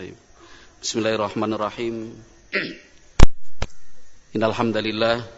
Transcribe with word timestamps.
Baik. 0.00 0.16
Bismillahirrahmanirrahim. 0.80 2.16
Innal 4.32 4.56
hamdalillah 4.56 5.28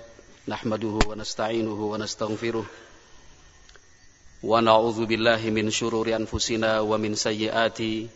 nahmaduhu 0.46 1.02
wa 1.02 1.18
nasta'inuhu 1.18 1.90
wa 1.90 1.98
nastaghfiruh. 1.98 2.62
Wa 2.62 4.62
na'udzu 4.62 5.10
billahi 5.10 5.50
min 5.50 5.66
shururi 5.66 6.14
anfusina 6.14 6.78
wa 6.78 6.94
min 6.94 7.18
sayyiati 7.18 8.06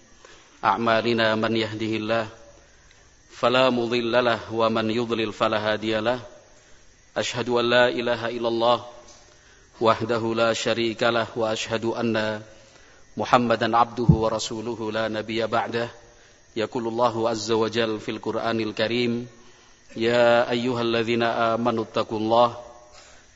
a'malina 0.63 1.35
man 1.35 1.51
yahdihillah 1.51 2.31
fala 3.27 3.67
mudhillalah 3.75 4.47
wa 4.47 4.71
man 4.71 4.87
yudlil 4.87 5.35
fala 5.35 5.59
hadiyalah. 5.59 6.23
Ashhadu 7.19 7.59
an 7.59 7.75
la 7.75 7.85
ilaha 7.91 8.31
illallah 8.31 8.87
wahdahu 9.83 10.39
la 10.39 10.55
syarikalah 10.55 11.27
wa 11.27 11.51
ashhadu 11.51 11.99
anna 11.99 12.39
Muhammadan 13.19 13.75
abduhu 13.75 14.23
wa 14.23 14.31
rasuluhu 14.31 14.95
la 14.95 15.11
nabiyya 15.11 15.51
ba'dahu 15.51 16.06
يقول 16.56 16.88
الله 16.88 17.30
عز 17.30 17.52
وجل 17.52 18.00
في 18.00 18.12
القرآن 18.12 18.60
الكريم 18.60 19.28
يا 19.96 20.50
أيها 20.52 20.82
الذين 20.82 21.24
آمنوا 21.24 21.84
اتقوا 21.84 22.20
الله 22.20 22.58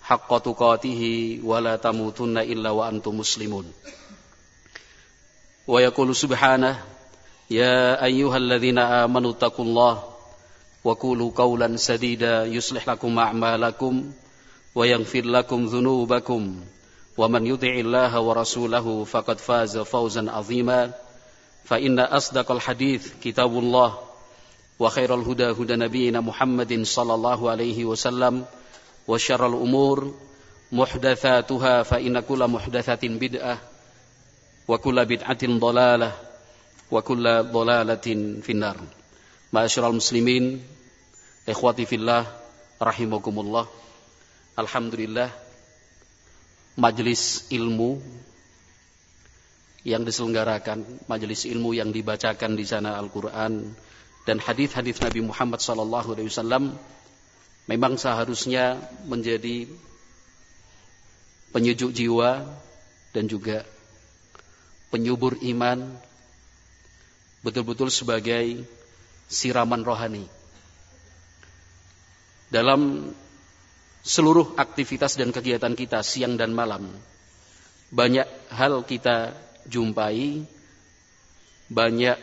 حق 0.03 0.37
تقاته 0.37 1.03
ولا 1.43 1.75
تموتن 1.75 2.37
إلا 2.37 2.69
وأنتم 2.69 3.17
مسلمون 3.17 3.71
ويقول 5.67 6.15
سبحانه 6.15 6.83
يا 7.51 8.03
أيها 8.05 8.37
الذين 8.37 8.77
آمنوا 8.79 9.31
اتقوا 9.31 9.65
الله 9.65 10.03
وقولوا 10.83 11.31
قولا 11.35 11.77
سديدا 11.77 12.45
يصلح 12.45 12.89
لكم 12.89 13.19
أعمالكم 13.19 14.11
ويغفر 14.75 15.21
لكم 15.25 15.65
ذنوبكم 15.65 16.61
ومن 17.17 17.47
يطع 17.47 17.67
الله 17.67 18.19
ورسوله 18.19 19.03
فقد 19.03 19.37
فاز 19.39 19.77
فوزا 19.77 20.31
عظيما 20.31 20.91
فإن 21.64 21.98
أصدق 22.00 22.50
الحديث 22.50 23.12
كتاب 23.22 23.58
الله 23.58 23.98
وخير 24.78 25.14
الهدى 25.14 25.50
هدى 25.50 25.76
نبينا 25.76 26.20
محمد 26.20 26.82
صلى 26.82 27.14
الله 27.14 27.50
عليه 27.50 27.84
وسلم 27.84 28.44
وشر 29.08 29.46
الأمور 29.46 30.14
محدثاتها 30.72 31.82
فإن 31.82 32.20
كل 32.20 32.46
محدثة 32.48 33.02
بدعة 33.02 33.58
وكل 34.68 35.04
بدعة 35.04 35.42
ضلالة 35.42 36.12
وكل 36.90 37.24
ضلالة 37.42 38.06
في 38.42 38.50
النار. 38.52 38.76
معاشر 39.52 39.88
المسلمين 39.90 40.62
إخوتي 41.48 41.86
في 41.86 41.96
الله 41.96 42.22
رحمكم 42.82 43.40
الله. 43.40 43.66
Alhamdulillah 44.60 45.30
majelis 46.76 47.48
ilmu 47.48 48.02
yang 49.86 50.04
diselenggarakan, 50.04 50.84
majelis 51.08 51.48
ilmu 51.48 51.72
yang 51.72 51.88
dibacakan 51.88 52.52
di 52.56 52.68
sana 52.68 53.00
Al-Qur'an 53.00 53.64
dan 54.28 54.36
hadis-hadis 54.36 55.00
Nabi 55.00 55.24
Muhammad 55.24 55.64
sallallahu 55.64 56.12
alaihi 56.12 56.28
wasallam 56.28 56.76
memang 57.64 57.96
seharusnya 57.96 58.76
menjadi 59.08 59.64
penyejuk 61.56 61.96
jiwa 61.96 62.44
dan 63.16 63.24
juga 63.26 63.64
penyubur 64.92 65.40
iman 65.40 65.96
betul-betul 67.40 67.88
sebagai 67.88 68.60
siraman 69.32 69.80
rohani 69.80 70.28
dalam 72.52 73.10
seluruh 74.02 74.58
aktivitas 74.58 75.14
dan 75.16 75.30
kegiatan 75.30 75.72
kita 75.78 76.02
siang 76.02 76.34
dan 76.34 76.50
malam. 76.50 76.90
Banyak 77.90 78.26
hal 78.54 78.82
kita 78.86 79.34
jumpai, 79.70 80.42
banyak 81.70 82.18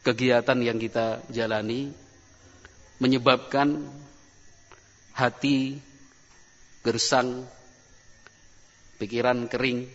kegiatan 0.00 0.58
yang 0.64 0.80
kita 0.80 1.20
jalani 1.28 1.92
menyebabkan 2.96 3.84
hati 5.12 5.76
gersang, 6.80 7.44
pikiran 8.96 9.50
kering. 9.50 9.90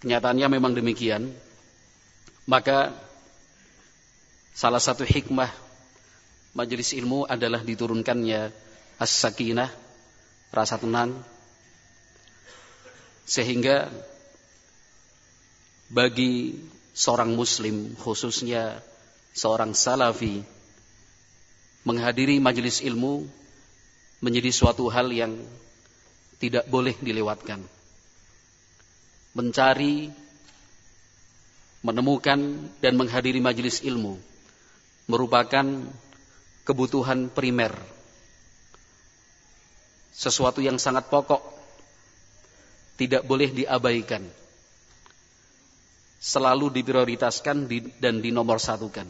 Kenyataannya 0.00 0.46
memang 0.46 0.72
demikian. 0.72 1.34
Maka 2.46 2.94
salah 4.54 4.78
satu 4.78 5.02
hikmah 5.02 5.50
majelis 6.54 6.94
ilmu 6.94 7.26
adalah 7.26 7.60
diturunkannya 7.66 8.54
as-sakinah, 9.02 9.68
rasa 10.54 10.78
tenang, 10.78 11.20
sehingga 13.26 13.90
bagi 15.90 16.54
seorang 16.94 17.34
muslim 17.34 17.92
khususnya 17.98 18.80
seorang 19.36 19.74
salafi 19.74 20.40
menghadiri 21.86 22.38
majelis 22.40 22.82
ilmu 22.82 23.26
menjadi 24.24 24.50
suatu 24.50 24.88
hal 24.88 25.12
yang 25.12 25.36
tidak 26.40 26.66
boleh 26.66 26.96
dilewatkan. 26.98 27.62
Mencari, 29.36 30.08
menemukan 31.84 32.40
dan 32.80 32.92
menghadiri 32.96 33.38
majelis 33.38 33.84
ilmu 33.84 34.16
merupakan 35.06 35.66
kebutuhan 36.66 37.30
primer. 37.30 37.70
Sesuatu 40.10 40.58
yang 40.64 40.80
sangat 40.80 41.06
pokok 41.12 41.55
tidak 42.96 43.22
boleh 43.24 43.52
diabaikan. 43.52 44.24
Selalu 46.16 46.72
diprioritaskan 46.80 47.68
dan 48.00 48.18
dinomorsatukan. 48.18 49.06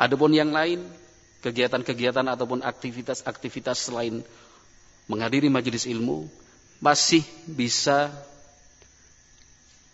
Adapun 0.00 0.32
yang 0.32 0.54
lain, 0.54 0.86
kegiatan-kegiatan 1.42 2.24
ataupun 2.24 2.62
aktivitas-aktivitas 2.64 3.90
selain 3.90 4.22
menghadiri 5.10 5.50
majelis 5.52 5.84
ilmu 5.84 6.24
masih 6.80 7.26
bisa 7.44 8.08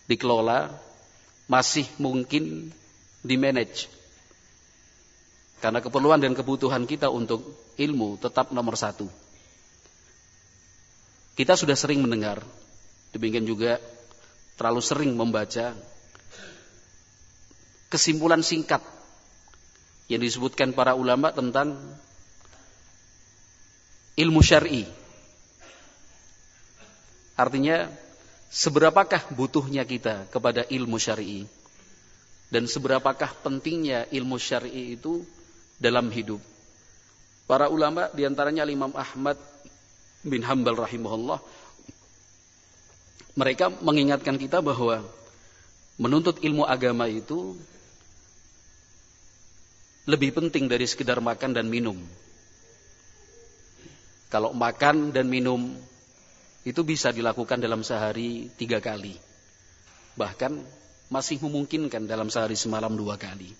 dikelola, 0.06 0.70
masih 1.48 1.86
mungkin 1.98 2.70
dimanage 3.22 3.90
karena 5.62 5.78
keperluan 5.78 6.18
dan 6.18 6.34
kebutuhan 6.34 6.82
kita 6.90 7.06
untuk 7.06 7.54
ilmu 7.78 8.18
tetap 8.18 8.50
nomor 8.50 8.74
satu. 8.74 9.06
Kita 11.32 11.56
sudah 11.56 11.72
sering 11.72 12.04
mendengar, 12.04 12.44
demikian 13.16 13.48
juga 13.48 13.80
terlalu 14.60 14.84
sering 14.84 15.12
membaca 15.16 15.72
kesimpulan 17.88 18.44
singkat 18.44 18.84
yang 20.12 20.20
disebutkan 20.20 20.76
para 20.76 20.92
ulama 20.92 21.32
tentang 21.32 21.72
ilmu 24.16 24.44
syar'i. 24.44 24.84
Artinya, 27.32 27.88
seberapakah 28.52 29.32
butuhnya 29.32 29.88
kita 29.88 30.28
kepada 30.28 30.68
ilmu 30.68 31.00
syar'i 31.00 31.48
dan 32.52 32.68
seberapakah 32.68 33.32
pentingnya 33.40 34.04
ilmu 34.12 34.36
syar'i 34.36 35.00
itu 35.00 35.24
dalam 35.80 36.12
hidup. 36.12 36.44
Para 37.48 37.72
ulama 37.72 38.12
di 38.12 38.28
antaranya 38.28 38.68
Imam 38.68 38.92
Ahmad 38.92 39.40
bin 40.22 40.42
Hambal 40.46 40.78
rahimahullah 40.78 41.42
mereka 43.32 43.72
mengingatkan 43.80 44.36
kita 44.36 44.60
bahwa 44.60 45.00
menuntut 45.96 46.40
ilmu 46.44 46.68
agama 46.68 47.08
itu 47.08 47.56
lebih 50.04 50.34
penting 50.34 50.66
dari 50.66 50.84
sekedar 50.84 51.22
makan 51.22 51.54
dan 51.54 51.70
minum. 51.70 51.94
Kalau 54.28 54.50
makan 54.56 55.14
dan 55.14 55.28
minum 55.30 55.72
itu 56.66 56.80
bisa 56.82 57.14
dilakukan 57.14 57.62
dalam 57.62 57.86
sehari 57.86 58.50
tiga 58.58 58.82
kali. 58.82 59.14
Bahkan 60.18 60.52
masih 61.12 61.40
memungkinkan 61.40 62.08
dalam 62.08 62.28
sehari 62.32 62.56
semalam 62.56 62.92
dua 62.92 63.16
kali. 63.16 63.52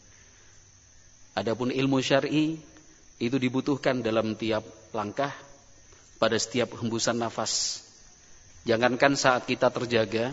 Adapun 1.33 1.73
ilmu 1.73 2.01
syar'i 2.05 2.61
itu 3.23 3.37
dibutuhkan 3.41 4.05
dalam 4.05 4.37
tiap 4.37 4.65
langkah 4.93 5.33
pada 6.23 6.39
setiap 6.39 6.79
hembusan 6.79 7.19
nafas. 7.19 7.83
Jangankan 8.63 9.19
saat 9.19 9.43
kita 9.43 9.75
terjaga, 9.75 10.31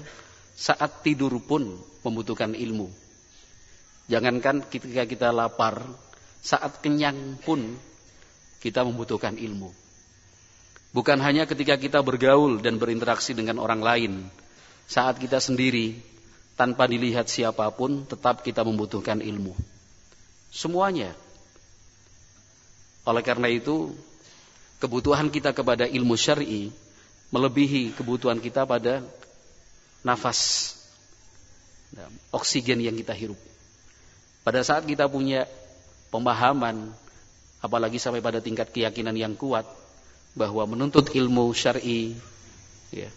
saat 0.54 1.02
tidur 1.02 1.34
pun 1.42 1.82
membutuhkan 2.06 2.54
ilmu. 2.54 2.94
Jangankan 4.06 4.70
ketika 4.70 5.10
kita 5.10 5.34
lapar, 5.34 5.82
saat 6.46 6.78
kenyang 6.86 7.42
pun 7.42 7.74
kita 8.62 8.86
membutuhkan 8.86 9.34
ilmu. 9.34 9.74
Bukan 10.94 11.18
hanya 11.26 11.50
ketika 11.50 11.74
kita 11.74 12.06
bergaul 12.06 12.62
dan 12.62 12.78
berinteraksi 12.78 13.34
dengan 13.34 13.58
orang 13.58 13.82
lain, 13.82 14.14
saat 14.86 15.18
kita 15.18 15.42
sendiri 15.42 15.98
tanpa 16.54 16.86
dilihat 16.86 17.26
siapa 17.34 17.66
pun 17.74 18.06
tetap 18.06 18.46
kita 18.46 18.62
membutuhkan 18.62 19.26
ilmu. 19.26 19.58
Semuanya. 20.54 21.18
Oleh 23.10 23.26
karena 23.26 23.50
itu, 23.50 23.94
kebutuhan 24.80 25.28
kita 25.28 25.52
kepada 25.52 25.86
ilmu 25.86 26.16
syar'i 26.16 26.72
melebihi 27.30 27.94
kebutuhan 27.94 28.42
kita 28.42 28.66
pada 28.66 29.06
nafas, 30.02 30.74
oksigen 32.34 32.82
yang 32.82 32.96
kita 32.96 33.14
hirup. 33.14 33.38
Pada 34.42 34.64
saat 34.66 34.88
kita 34.88 35.06
punya 35.06 35.46
pemahaman, 36.10 36.90
apalagi 37.62 38.02
sampai 38.02 38.24
pada 38.24 38.42
tingkat 38.42 38.72
keyakinan 38.74 39.14
yang 39.14 39.36
kuat, 39.38 39.68
bahwa 40.34 40.64
menuntut 40.66 41.12
ilmu 41.14 41.52
syar'i 41.54 42.16
ya, 42.90 43.12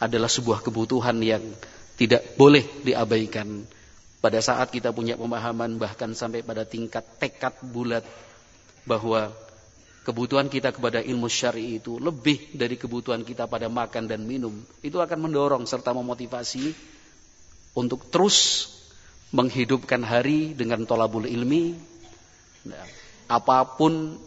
adalah 0.00 0.30
sebuah 0.30 0.64
kebutuhan 0.64 1.18
yang 1.20 1.44
tidak 2.00 2.24
boleh 2.40 2.64
diabaikan. 2.80 3.66
Pada 4.20 4.40
saat 4.40 4.68
kita 4.72 4.92
punya 4.92 5.16
pemahaman 5.16 5.80
bahkan 5.80 6.12
sampai 6.12 6.44
pada 6.44 6.64
tingkat 6.64 7.04
tekad 7.16 7.56
bulat 7.60 8.04
bahwa 8.84 9.32
kebutuhan 10.10 10.50
kita 10.50 10.74
kepada 10.74 10.98
ilmu 10.98 11.30
syar'i 11.30 11.78
itu 11.78 12.02
lebih 12.02 12.50
dari 12.58 12.74
kebutuhan 12.74 13.22
kita 13.22 13.46
pada 13.46 13.70
makan 13.70 14.10
dan 14.10 14.26
minum, 14.26 14.50
itu 14.82 14.98
akan 14.98 15.30
mendorong 15.30 15.62
serta 15.70 15.94
memotivasi 15.94 16.74
untuk 17.78 18.10
terus 18.10 18.66
menghidupkan 19.30 20.02
hari 20.02 20.50
dengan 20.58 20.82
tolabul 20.82 21.30
ilmi. 21.30 21.78
Nah, 22.66 22.82
apa 23.30 23.62
pun 23.78 24.18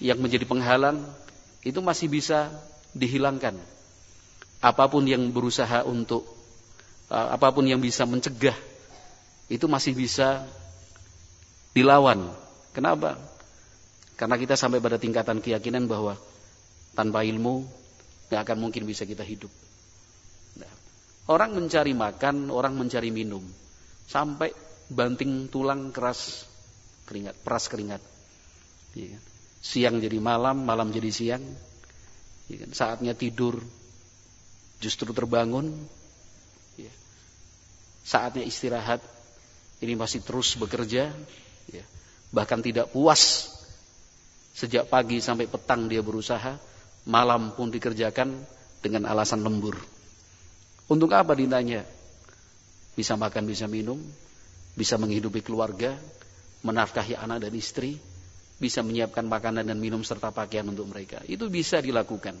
yang 0.00 0.16
menjadi 0.16 0.48
penghalang 0.48 1.04
itu 1.60 1.76
masih 1.84 2.08
bisa 2.08 2.48
dihilangkan. 2.96 3.60
Apa 4.64 4.88
pun 4.88 5.04
yang 5.04 5.28
berusaha 5.28 5.84
untuk 5.84 6.24
uh, 7.12 7.28
apa 7.36 7.52
pun 7.52 7.68
yang 7.68 7.84
bisa 7.84 8.08
mencegah 8.08 8.56
itu 9.52 9.68
masih 9.68 9.92
bisa 9.92 10.48
dilawan. 11.76 12.32
Kenapa? 12.72 13.20
Karena 14.20 14.36
kita 14.36 14.52
sampai 14.52 14.84
pada 14.84 15.00
tingkatan 15.00 15.40
keyakinan 15.40 15.88
bahwa 15.88 16.20
tanpa 16.92 17.24
ilmu 17.24 17.64
tidak 18.28 18.44
akan 18.44 18.58
mungkin 18.60 18.84
bisa 18.84 19.08
kita 19.08 19.24
hidup. 19.24 19.48
Nah, 20.60 20.68
orang 21.32 21.56
mencari 21.56 21.96
makan, 21.96 22.52
orang 22.52 22.76
mencari 22.76 23.08
minum, 23.08 23.40
sampai 24.04 24.52
banting 24.92 25.48
tulang 25.48 25.88
keras 25.88 26.44
keringat, 27.08 27.40
peras 27.40 27.64
keringat. 27.72 28.04
Ya 28.92 29.16
siang 29.60 30.00
jadi 30.00 30.16
malam, 30.18 30.64
malam 30.64 30.88
jadi 30.90 31.12
siang. 31.12 31.44
Ya? 32.48 32.64
Saatnya 32.72 33.12
tidur 33.12 33.60
justru 34.80 35.12
terbangun. 35.12 35.70
Ya. 36.80 36.90
Saatnya 38.02 38.42
istirahat 38.42 39.04
ini 39.84 39.94
masih 39.94 40.24
terus 40.24 40.56
bekerja. 40.56 41.12
Ya. 41.70 41.84
Bahkan 42.32 42.64
tidak 42.64 42.90
puas 42.90 43.49
sejak 44.54 44.90
pagi 44.90 45.22
sampai 45.22 45.46
petang 45.46 45.86
dia 45.86 46.02
berusaha, 46.02 46.58
malam 47.06 47.54
pun 47.54 47.70
dikerjakan 47.72 48.34
dengan 48.84 49.08
alasan 49.08 49.40
lembur. 49.44 49.78
Untuk 50.90 51.14
apa 51.14 51.32
ditanya? 51.38 51.86
Bisa 52.98 53.14
makan, 53.14 53.46
bisa 53.46 53.70
minum, 53.70 54.02
bisa 54.74 54.98
menghidupi 54.98 55.40
keluarga, 55.40 55.94
menafkahi 56.66 57.14
anak 57.14 57.46
dan 57.46 57.54
istri, 57.54 57.96
bisa 58.60 58.84
menyiapkan 58.84 59.24
makanan 59.24 59.64
dan 59.64 59.78
minum 59.80 60.04
serta 60.04 60.34
pakaian 60.34 60.66
untuk 60.68 60.90
mereka. 60.90 61.22
Itu 61.24 61.48
bisa 61.48 61.80
dilakukan. 61.80 62.36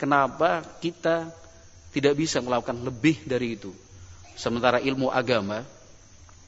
Kenapa 0.00 0.64
kita 0.80 1.28
tidak 1.92 2.14
bisa 2.16 2.40
melakukan 2.40 2.80
lebih 2.80 3.20
dari 3.28 3.60
itu? 3.60 3.74
Sementara 4.38 4.80
ilmu 4.80 5.12
agama, 5.12 5.60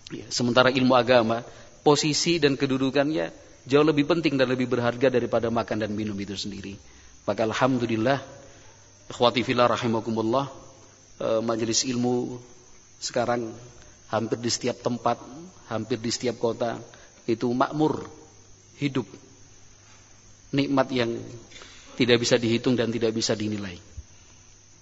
ya, 0.09 0.25
sementara 0.33 0.73
ilmu 0.73 0.97
agama, 0.97 1.45
posisi 1.85 2.41
dan 2.41 2.57
kedudukannya 2.57 3.29
jauh 3.67 3.87
lebih 3.87 4.07
penting 4.09 4.35
dan 4.35 4.51
lebih 4.51 4.67
berharga 4.67 5.09
daripada 5.13 5.47
makan 5.51 5.87
dan 5.87 5.91
minum 5.95 6.17
itu 6.19 6.35
sendiri. 6.35 6.75
Maka 7.23 7.47
alhamdulillah, 7.47 8.19
ikhwati 9.07 9.47
fillah 9.47 9.71
rahimakumullah, 9.71 10.51
eh, 11.23 11.41
majelis 11.43 11.87
ilmu 11.87 12.39
sekarang 12.99 13.55
hampir 14.11 14.39
di 14.39 14.51
setiap 14.51 14.83
tempat, 14.83 15.19
hampir 15.71 15.99
di 16.03 16.11
setiap 16.11 16.39
kota 16.43 16.79
itu 17.27 17.47
makmur 17.55 18.07
hidup. 18.83 19.07
Nikmat 20.53 20.91
yang 20.93 21.17
tidak 21.97 22.21
bisa 22.21 22.37
dihitung 22.37 22.75
dan 22.75 22.91
tidak 22.91 23.15
bisa 23.15 23.33
dinilai. 23.33 23.79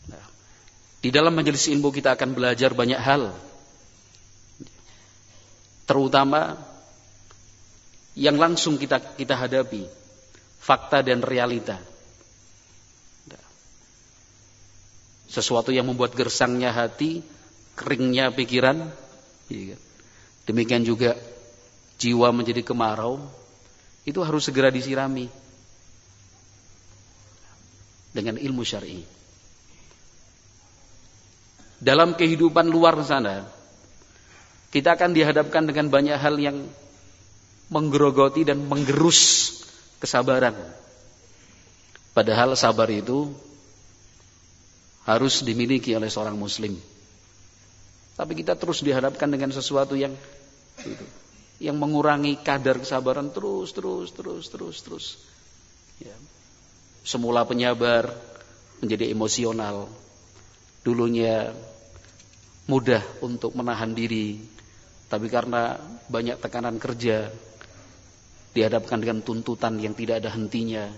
Nah, 0.08 0.24
di 0.98 1.12
dalam 1.12 1.36
majelis 1.36 1.68
ilmu 1.68 1.92
kita 1.92 2.16
akan 2.16 2.34
belajar 2.34 2.72
banyak 2.72 2.98
hal. 2.98 3.30
Terutama 5.84 6.69
yang 8.18 8.36
langsung 8.40 8.80
kita 8.80 9.14
kita 9.14 9.34
hadapi, 9.38 9.86
fakta 10.58 11.02
dan 11.04 11.22
realita. 11.22 11.78
Sesuatu 15.30 15.70
yang 15.70 15.86
membuat 15.86 16.18
gersangnya 16.18 16.74
hati, 16.74 17.22
keringnya 17.78 18.34
pikiran, 18.34 18.82
iya 19.46 19.78
kan? 19.78 19.80
demikian 20.50 20.82
juga 20.82 21.14
jiwa 22.02 22.34
menjadi 22.34 22.66
kemarau, 22.66 23.22
itu 24.02 24.18
harus 24.26 24.42
segera 24.50 24.74
disirami 24.74 25.30
dengan 28.10 28.34
ilmu 28.42 28.66
syar'i. 28.66 29.06
Dalam 31.80 32.18
kehidupan 32.18 32.66
luar 32.68 32.98
sana, 33.06 33.46
kita 34.74 34.98
akan 34.98 35.16
dihadapkan 35.16 35.64
dengan 35.64 35.88
banyak 35.88 36.18
hal 36.18 36.36
yang 36.36 36.66
menggerogoti 37.70 38.42
dan 38.42 38.66
menggerus 38.66 39.50
kesabaran. 40.02 40.58
Padahal 42.10 42.58
sabar 42.58 42.90
itu 42.90 43.30
harus 45.06 45.46
dimiliki 45.46 45.94
oleh 45.94 46.10
seorang 46.10 46.34
muslim. 46.34 46.74
Tapi 48.18 48.32
kita 48.36 48.58
terus 48.58 48.84
dihadapkan 48.84 49.30
dengan 49.30 49.48
sesuatu 49.54 49.96
yang 49.96 50.12
itu, 50.82 51.06
yang 51.62 51.78
mengurangi 51.78 52.36
kadar 52.42 52.76
kesabaran 52.82 53.32
terus 53.32 53.72
terus 53.72 54.12
terus 54.12 54.44
terus 54.50 54.76
terus. 54.84 55.06
Ya. 56.02 56.12
Semula 57.06 57.46
penyabar 57.48 58.12
menjadi 58.84 59.08
emosional. 59.08 59.88
Dulunya 60.84 61.52
mudah 62.68 63.04
untuk 63.24 63.52
menahan 63.56 63.92
diri, 63.92 64.40
tapi 65.08 65.28
karena 65.32 65.76
banyak 66.08 66.40
tekanan 66.40 66.76
kerja 66.80 67.28
dihadapkan 68.50 68.98
dengan 68.98 69.22
tuntutan 69.22 69.78
yang 69.78 69.94
tidak 69.94 70.22
ada 70.24 70.30
hentinya. 70.34 70.90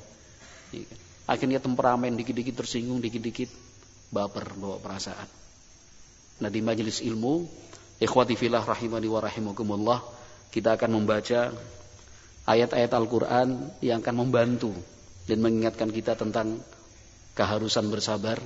Ya. 0.72 0.84
Akhirnya 1.28 1.62
temperamen 1.62 2.18
dikit-dikit 2.18 2.64
tersinggung, 2.64 2.98
dikit-dikit 2.98 3.48
baper 4.10 4.52
bawa 4.58 4.82
perasaan. 4.82 5.28
Nah 6.42 6.50
di 6.50 6.60
majelis 6.60 7.00
ilmu, 7.00 7.46
ikhwati 8.02 8.34
filah 8.34 8.66
rahimani 8.66 9.06
wa 9.06 9.20
rahimakumullah, 9.22 10.00
kita 10.50 10.74
akan 10.74 10.90
membaca 10.98 11.54
ayat-ayat 12.44 12.90
Al-Quran 12.92 13.70
yang 13.80 14.02
akan 14.02 14.16
membantu 14.18 14.74
dan 15.30 15.38
mengingatkan 15.38 15.88
kita 15.94 16.18
tentang 16.18 16.58
keharusan 17.38 17.86
bersabar. 17.88 18.42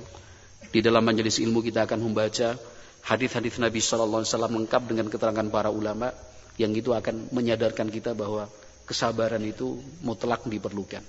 Di 0.69 0.83
dalam 0.83 1.01
majelis 1.01 1.41
ilmu 1.41 1.63
kita 1.63 1.87
akan 1.87 1.99
membaca 2.05 2.59
hadis-hadis 3.07 3.57
Nabi 3.57 3.79
Shallallahu 3.79 4.21
Alaihi 4.21 4.31
Wasallam 4.35 4.53
lengkap 4.63 4.81
dengan 4.87 5.07
keterangan 5.07 5.47
para 5.47 5.71
ulama 5.71 6.11
yang 6.59 6.75
itu 6.75 6.91
akan 6.91 7.31
menyadarkan 7.31 7.87
kita 7.87 8.13
bahwa 8.13 8.51
kesabaran 8.87 9.43
itu 9.43 9.77
mutlak 10.01 10.47
diperlukan. 10.47 11.03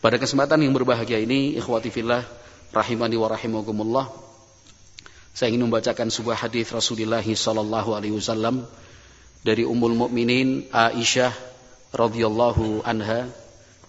Pada 0.00 0.16
kesempatan 0.16 0.62
yang 0.64 0.72
berbahagia 0.72 1.20
ini, 1.20 1.58
ikhwati 1.60 1.92
fillah, 1.92 2.24
rahimani 2.72 3.20
wa 3.20 3.28
rahimakumullah, 3.28 4.06
saya 5.34 5.52
ingin 5.52 5.68
membacakan 5.68 6.08
sebuah 6.08 6.46
hadis 6.46 6.70
Rasulullah 6.72 7.22
Shallallahu 7.22 7.92
Alaihi 7.92 8.14
Wasallam 8.16 8.64
dari 9.44 9.66
Ummul 9.66 9.98
Mukminin 9.98 10.70
Aisyah 10.72 11.32
radhiyallahu 11.92 12.86
anha 12.86 13.26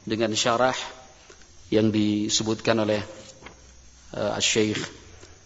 dengan 0.03 0.33
syarah 0.33 0.75
yang 1.69 1.93
disebutkan 1.93 2.81
oleh 2.81 3.01
uh, 4.17 4.35
Syekh 4.41 4.79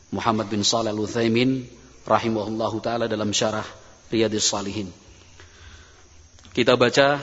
Muhammad 0.10 0.48
bin 0.48 0.63
Shalih 0.63 0.96
Al-Utsaimin 0.96 1.67
rahimahullahu 2.08 2.79
taala 2.79 3.05
dalam 3.10 3.29
syarah 3.36 3.65
Riyadhis 4.10 4.46
Salihin. 4.46 4.89
Kita 6.55 6.79
baca 6.79 7.20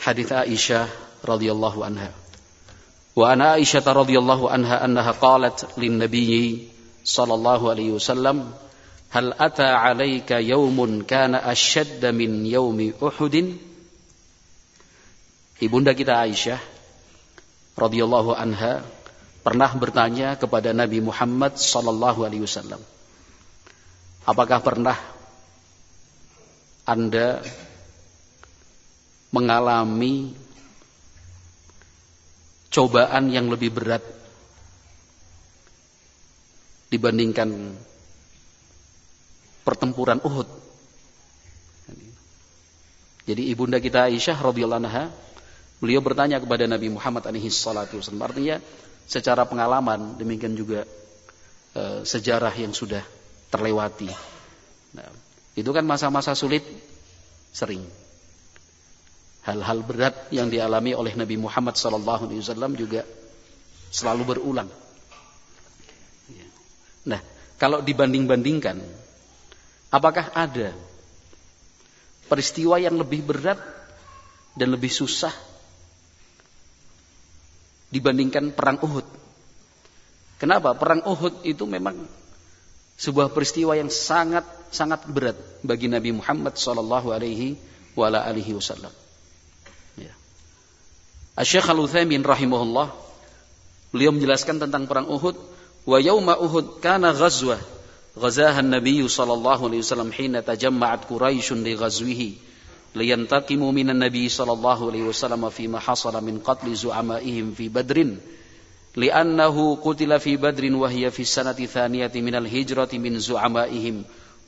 hadis 0.00 0.32
Aisyah 0.32 0.88
radhiyallahu 1.22 1.84
anha. 1.84 2.10
Wa 3.12 3.36
ana 3.36 3.60
Aisyah 3.60 3.84
radhiyallahu 3.84 4.48
anha 4.48 4.80
annaha 4.80 5.12
qalat 5.14 5.76
lin 5.76 6.00
nabiyyi 6.00 6.72
sallallahu 7.04 7.68
alaihi 7.68 7.92
wasallam 7.94 8.56
Hal 9.10 9.34
ata 9.34 9.74
alaika 9.74 10.38
yaumun 10.38 11.02
kana 11.02 11.42
asyadda 11.42 12.14
min 12.14 12.46
yaumi 12.46 12.94
Uhudin? 12.94 13.58
Ibunda 15.58 15.98
kita 15.98 16.14
Aisyah 16.14 16.62
radhiyallahu 17.74 18.30
anha 18.38 18.86
pernah 19.42 19.70
bertanya 19.74 20.38
kepada 20.38 20.70
Nabi 20.70 21.02
Muhammad 21.02 21.58
sallallahu 21.58 22.22
alaihi 22.22 22.46
wasallam. 22.46 22.78
Apakah 24.30 24.62
pernah 24.62 24.94
Anda 26.86 27.42
mengalami 29.30 30.34
cobaan 32.70 33.30
yang 33.30 33.50
lebih 33.50 33.70
berat 33.74 34.02
dibandingkan 36.90 37.74
pertempuran 39.62 40.18
Uhud. 40.22 40.48
Jadi 43.30 43.46
ibunda 43.46 43.78
kita 43.78 44.10
Aisyah 44.10 44.38
radhiyallahu 44.42 44.82
anha 44.82 45.06
beliau 45.78 46.02
bertanya 46.02 46.42
kepada 46.42 46.66
Nabi 46.66 46.90
Muhammad 46.90 47.30
alaihi 47.30 47.46
salatu 47.46 48.02
wasallam. 48.02 48.26
Artinya 48.26 48.58
secara 49.06 49.46
pengalaman 49.46 50.18
demikian 50.18 50.58
juga 50.58 50.82
e, 51.74 52.02
sejarah 52.02 52.50
yang 52.58 52.74
sudah 52.74 53.06
terlewati. 53.54 54.10
Nah, 54.98 55.06
itu 55.54 55.70
kan 55.70 55.86
masa-masa 55.86 56.34
sulit 56.34 56.66
sering. 57.54 57.86
Hal-hal 59.40 59.80
berat 59.80 60.28
yang 60.28 60.52
dialami 60.52 60.92
oleh 60.92 61.16
Nabi 61.16 61.40
Muhammad 61.40 61.72
wasallam 62.44 62.76
juga 62.76 63.08
selalu 63.88 64.36
berulang. 64.36 64.68
Ya. 66.28 66.46
Nah, 67.08 67.20
kalau 67.56 67.80
dibanding-bandingkan 67.80 68.84
apakah 69.88 70.28
ada 70.36 70.76
peristiwa 72.28 72.76
yang 72.78 73.00
lebih 73.00 73.24
berat 73.24 73.58
dan 74.54 74.70
lebih 74.70 74.92
susah 74.92 75.32
dibandingkan 77.90 78.54
perang 78.54 78.78
Uhud. 78.84 79.08
Kenapa? 80.38 80.76
Perang 80.78 81.02
Uhud 81.04 81.42
itu 81.48 81.66
memang 81.66 82.06
sebuah 83.00 83.32
peristiwa 83.32 83.72
yang 83.72 83.88
sangat 83.88 84.46
sangat 84.70 85.08
berat 85.10 85.36
bagi 85.66 85.90
Nabi 85.90 86.14
Muhammad 86.14 86.54
sallallahu 86.54 87.10
alaihi 87.10 87.58
wasallam. 88.54 88.94
Ya. 91.39 91.43
Asy-Syaikh 91.43 91.67
Al-Utsaimin 91.67 92.23
rahimahullah 92.23 92.95
beliau 93.91 94.15
menjelaskan 94.15 94.59
tentang 94.59 94.87
perang 94.87 95.07
Uhud 95.11 95.35
wa 95.83 95.97
yauma 95.99 96.39
Uhud 96.39 96.79
kana 96.79 97.11
ghazwah 97.11 97.59
غزاها 98.15 98.63
النبي 98.63 99.03
صلى 99.11 99.33
الله 99.33 99.59
عليه 99.59 99.79
وسلم 99.83 100.07
حين 100.15 100.39
تجمعت 100.39 101.11
قريش 101.11 101.51
لغزوه 101.51 102.21
لينتقموا 102.95 103.71
من 103.75 103.87
النبي 103.91 104.25
صلى 104.31 104.51
الله 104.55 104.79
عليه 104.87 105.03
وسلم 105.11 105.43
فيما 105.51 105.83
حصل 105.83 106.15
من 106.23 106.39
قتل 106.39 106.63
زعمائهم 106.71 107.51
في 107.59 107.67
بدر 107.67 108.15
لأنه 108.95 109.55
قتل 109.83 110.11
في 110.23 110.39
بدر 110.39 110.63
وهي 110.63 111.11
في 111.11 111.27
السنة 111.27 111.59
الثانية 111.59 112.15
من 112.15 112.35
الهجرة 112.39 112.91
من 112.95 113.19
زعمائهم 113.19 113.95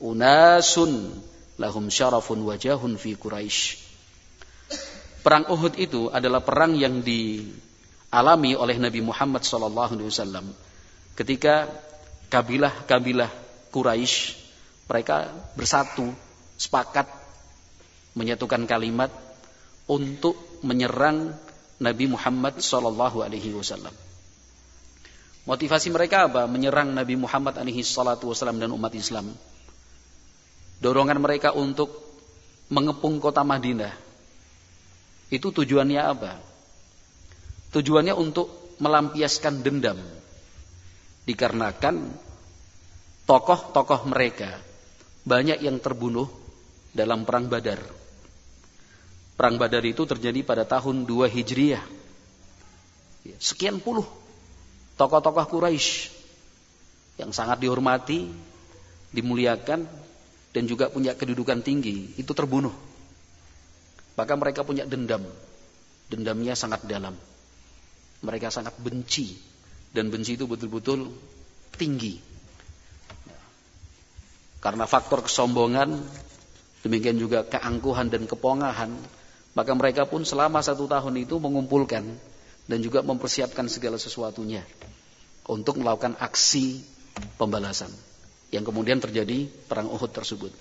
أناس 0.00 0.72
lahum 1.58 1.90
syarafun 1.90 2.46
wajahun 2.46 2.94
fi 2.94 3.18
Quraisy. 3.18 3.82
Perang 5.23 5.47
Uhud 5.47 5.79
itu 5.79 6.11
adalah 6.11 6.43
perang 6.43 6.75
yang 6.75 6.99
dialami 6.99 8.59
oleh 8.59 8.75
Nabi 8.75 8.99
Muhammad 8.99 9.47
wasallam 9.47 10.51
ketika 11.15 11.71
kabilah-kabilah 12.27 13.31
Quraisy 13.71 14.35
mereka 14.91 15.31
bersatu 15.55 16.11
sepakat 16.59 17.07
menyatukan 18.13 18.67
kalimat 18.67 19.09
untuk 19.87 20.35
menyerang 20.61 21.33
Nabi 21.79 22.05
Muhammad 22.11 22.59
wasallam. 22.59 23.95
Motivasi 25.43 25.91
mereka 25.91 26.31
apa? 26.31 26.47
Menyerang 26.47 26.95
Nabi 26.95 27.19
Muhammad 27.19 27.59
wasallam 28.23 28.59
dan 28.59 28.71
umat 28.71 28.95
Islam. 28.95 29.31
Dorongan 30.79 31.19
mereka 31.19 31.51
untuk 31.51 31.91
mengepung 32.71 33.19
kota 33.19 33.43
Madinah. 33.43 33.91
Itu 35.33 35.49
tujuannya 35.49 35.97
apa? 35.97 36.37
Tujuannya 37.73 38.13
untuk 38.13 38.77
melampiaskan 38.77 39.65
dendam. 39.65 39.97
Dikarenakan 41.25 42.13
tokoh-tokoh 43.25 44.05
mereka 44.13 44.53
banyak 45.25 45.65
yang 45.65 45.81
terbunuh 45.81 46.29
dalam 46.93 47.25
perang 47.25 47.49
Badar. 47.49 47.81
Perang 49.33 49.57
Badar 49.57 49.81
itu 49.81 50.05
terjadi 50.05 50.45
pada 50.45 50.69
tahun 50.69 51.09
2 51.09 51.25
Hijriah. 51.25 51.81
Sekian 53.41 53.81
puluh 53.81 54.05
tokoh-tokoh 54.99 55.47
Quraisy 55.49 56.13
yang 57.17 57.33
sangat 57.33 57.63
dihormati, 57.63 58.29
dimuliakan 59.15 59.87
dan 60.53 60.63
juga 60.69 60.93
punya 60.93 61.17
kedudukan 61.17 61.65
tinggi 61.65 62.13
itu 62.19 62.29
terbunuh. 62.35 62.92
Maka 64.13 64.33
mereka 64.37 64.61
punya 64.61 64.85
dendam. 64.85 65.25
Dendamnya 66.07 66.53
sangat 66.53 66.85
dalam. 66.85 67.17
Mereka 68.23 68.53
sangat 68.53 68.77
benci 68.79 69.35
dan 69.93 70.09
benci 70.09 70.39
itu 70.39 70.47
betul-betul 70.47 71.11
tinggi 71.75 72.33
karena 74.63 74.87
faktor 74.87 75.27
kesombongan, 75.27 75.99
demikian 76.87 77.19
juga 77.19 77.43
keangkuhan 77.43 78.07
dan 78.07 78.23
kepongahan, 78.23 78.95
maka 79.59 79.71
mereka 79.75 80.07
pun 80.07 80.23
selama 80.23 80.63
satu 80.63 80.87
tahun 80.87 81.19
itu 81.19 81.35
mengumpulkan 81.35 82.07
dan 82.71 82.79
juga 82.79 83.03
mempersiapkan 83.03 83.67
segala 83.67 83.99
sesuatunya 83.99 84.63
untuk 85.51 85.83
melakukan 85.83 86.15
aksi 86.15 86.79
pembalasan 87.35 87.91
yang 88.55 88.63
kemudian 88.63 89.03
terjadi 89.03 89.51
perang 89.67 89.91
Uhud 89.91 90.15
tersebut. 90.15 90.55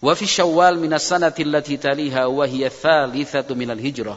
Wa 0.00 0.16
fi 0.16 0.24
Syawal 0.24 0.80
min 0.80 0.92
as-sanati 0.96 1.44
allati 1.44 1.76
taliha 1.76 2.24
wa 2.32 2.48
hiya 2.48 2.72
thalithatu 2.72 3.52
min 3.52 3.68
al-hijrah 3.68 4.16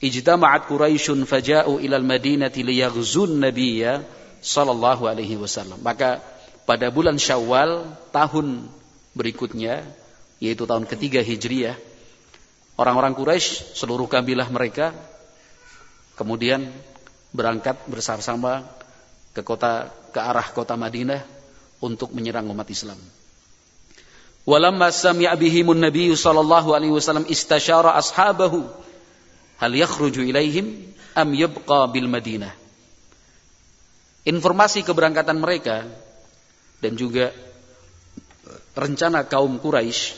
ijtama'at 0.00 0.64
Quraisyun 0.64 1.28
faja'u 1.28 1.76
ila 1.76 2.00
al-Madinati 2.00 2.64
liyaghzun 2.64 3.36
nabiyya 3.36 4.00
sallallahu 4.40 5.04
alaihi 5.04 5.36
wasallam. 5.36 5.76
Maka 5.84 6.24
pada 6.64 6.88
bulan 6.88 7.20
Syawal 7.20 7.84
tahun 8.08 8.64
berikutnya 9.12 9.84
yaitu 10.40 10.64
tahun 10.64 10.88
ketiga 10.88 11.20
Hijriah 11.20 11.76
orang-orang 12.80 13.12
Quraisy 13.12 13.76
seluruh 13.76 14.08
kabilah 14.08 14.48
mereka 14.48 14.96
kemudian 16.16 16.72
berangkat 17.36 17.76
bersama-sama 17.84 18.64
ke 19.36 19.44
kota 19.44 19.92
ke 20.10 20.18
arah 20.18 20.48
kota 20.56 20.80
Madinah 20.80 21.20
untuk 21.84 22.16
menyerang 22.16 22.48
umat 22.48 22.66
Islam. 22.72 22.96
Walamma 24.48 24.88
sami'a 24.88 25.36
bihimun 25.36 25.78
Nabi 25.78 26.16
sallallahu 26.16 26.72
alaihi 26.72 26.94
wasallam 26.96 27.28
istasyara 27.28 27.92
ashabahu 28.00 28.64
hal 29.60 29.72
yakhruju 29.72 30.24
ilaihim 30.24 30.90
am 31.12 31.28
yabqa 31.36 31.86
bil 31.92 32.08
Madinah. 32.08 32.52
Informasi 34.24 34.84
keberangkatan 34.84 35.36
mereka 35.40 35.84
dan 36.80 36.92
juga 36.96 37.32
rencana 38.76 39.24
kaum 39.28 39.60
Quraisy 39.60 40.16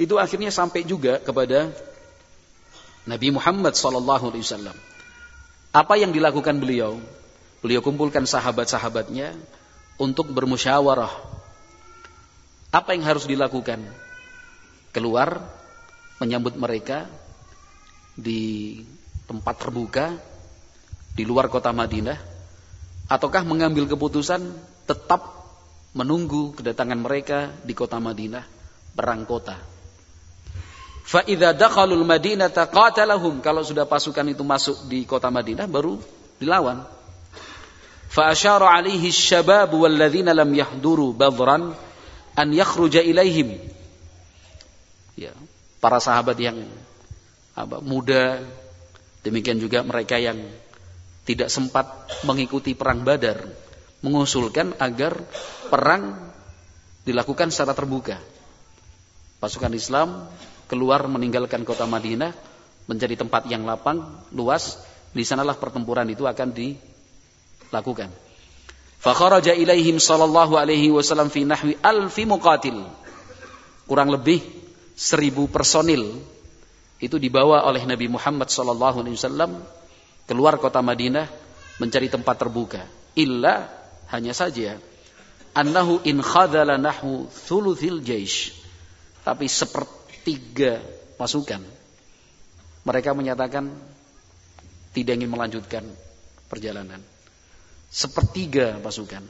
itu 0.00 0.16
akhirnya 0.16 0.48
sampai 0.48 0.84
juga 0.88 1.20
kepada 1.20 1.68
Nabi 3.04 3.28
Muhammad 3.36 3.76
sallallahu 3.76 4.32
alaihi 4.32 4.44
wasallam. 4.44 4.76
Apa 5.76 6.00
yang 6.00 6.10
dilakukan 6.10 6.56
beliau? 6.56 6.96
Beliau 7.60 7.84
kumpulkan 7.84 8.24
sahabat-sahabatnya 8.24 9.36
untuk 10.00 10.32
bermusyawarah. 10.32 11.39
Apa 12.70 12.94
yang 12.94 13.02
harus 13.02 13.26
dilakukan? 13.26 13.82
Keluar 14.94 15.42
menyambut 16.22 16.54
mereka 16.54 17.06
di 18.14 18.82
tempat 19.26 19.62
terbuka 19.62 20.14
di 21.14 21.22
luar 21.22 21.46
kota 21.50 21.70
Madinah 21.70 22.18
ataukah 23.10 23.42
mengambil 23.42 23.90
keputusan 23.90 24.42
tetap 24.86 25.40
menunggu 25.94 26.54
kedatangan 26.54 26.98
mereka 26.98 27.50
di 27.66 27.74
kota 27.74 27.98
Madinah, 27.98 28.46
perang 28.94 29.26
kota. 29.26 29.58
Fa 31.02 31.26
idza 31.26 31.50
dakhalul 31.50 32.06
Madinata 32.06 32.70
qatalahum. 32.70 33.42
Kalau 33.42 33.66
sudah 33.66 33.82
pasukan 33.82 34.22
itu 34.30 34.46
masuk 34.46 34.86
di 34.86 35.02
kota 35.02 35.26
Madinah 35.26 35.66
baru 35.66 35.98
dilawan. 36.38 36.86
Fa 38.10 38.30
asyara 38.30 38.78
alaihi 38.78 39.10
syabab 39.10 39.74
walladzina 39.74 40.30
lam 40.30 40.50
yahduru 40.54 41.10
badran 41.10 41.74
an 42.36 42.48
yakhruja 42.54 43.02
ilaihim. 43.02 43.58
Ya, 45.18 45.34
para 45.82 45.98
sahabat 46.00 46.38
yang 46.40 46.64
apa, 47.56 47.82
muda 47.82 48.40
demikian 49.26 49.60
juga 49.60 49.84
mereka 49.84 50.16
yang 50.16 50.40
tidak 51.28 51.52
sempat 51.52 51.86
mengikuti 52.24 52.72
perang 52.72 53.04
Badar 53.04 53.44
mengusulkan 54.00 54.72
agar 54.80 55.20
perang 55.68 56.16
dilakukan 57.04 57.52
secara 57.52 57.76
terbuka. 57.76 58.16
Pasukan 59.40 59.72
Islam 59.72 60.28
keluar 60.68 61.04
meninggalkan 61.08 61.64
kota 61.64 61.84
Madinah 61.84 62.32
menjadi 62.88 63.20
tempat 63.20 63.48
yang 63.48 63.64
lapang, 63.64 64.04
luas. 64.32 64.80
Di 65.10 65.26
sanalah 65.26 65.58
pertempuran 65.58 66.06
itu 66.06 66.22
akan 66.22 66.54
dilakukan. 66.54 68.29
Fakharaja 69.00 69.56
ilaihim 69.56 69.96
sallallahu 69.96 70.60
alaihi 70.60 70.92
wasallam 70.92 71.32
fi 71.32 71.48
nahwi 71.48 71.72
alfi 71.80 72.28
muqatil. 72.28 72.84
Kurang 73.88 74.12
lebih 74.12 74.44
seribu 74.92 75.48
personil 75.48 76.20
itu 77.00 77.16
dibawa 77.16 77.64
oleh 77.64 77.80
Nabi 77.88 78.12
Muhammad 78.12 78.52
sallallahu 78.52 79.00
alaihi 79.00 79.16
wasallam 79.16 79.64
keluar 80.28 80.60
kota 80.60 80.84
Madinah 80.84 81.32
mencari 81.80 82.12
tempat 82.12 82.36
terbuka. 82.36 82.84
Illa 83.16 83.72
hanya 84.12 84.36
saja 84.36 84.76
annahu 85.56 86.04
in 86.04 86.20
khadala 86.20 86.76
nahu 86.76 87.24
thuluthil 87.48 88.04
jaish. 88.04 88.52
Tapi 89.24 89.48
sepertiga 89.48 90.84
pasukan 91.16 91.64
mereka 92.84 93.16
menyatakan 93.16 93.68
tidak 94.92 95.16
ingin 95.16 95.32
melanjutkan 95.32 95.84
perjalanan. 96.52 97.00
Sepertiga 97.90 98.78
pasukan 98.78 99.26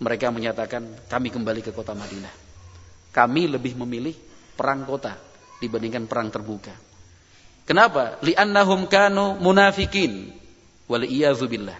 mereka 0.00 0.32
menyatakan 0.32 0.84
kami 1.08 1.28
kembali 1.28 1.60
ke 1.60 1.72
kota 1.76 1.92
Madinah. 1.92 2.32
Kami 3.12 3.48
lebih 3.48 3.76
memilih 3.80 4.12
perang 4.56 4.84
kota 4.84 5.16
dibandingkan 5.60 6.04
perang 6.04 6.28
terbuka. 6.28 6.72
Kenapa? 7.64 8.20
Li'annahum 8.20 8.88
kanu 8.88 9.40
munafikin. 9.40 10.32
Wal 10.86 11.04
billah. 11.48 11.78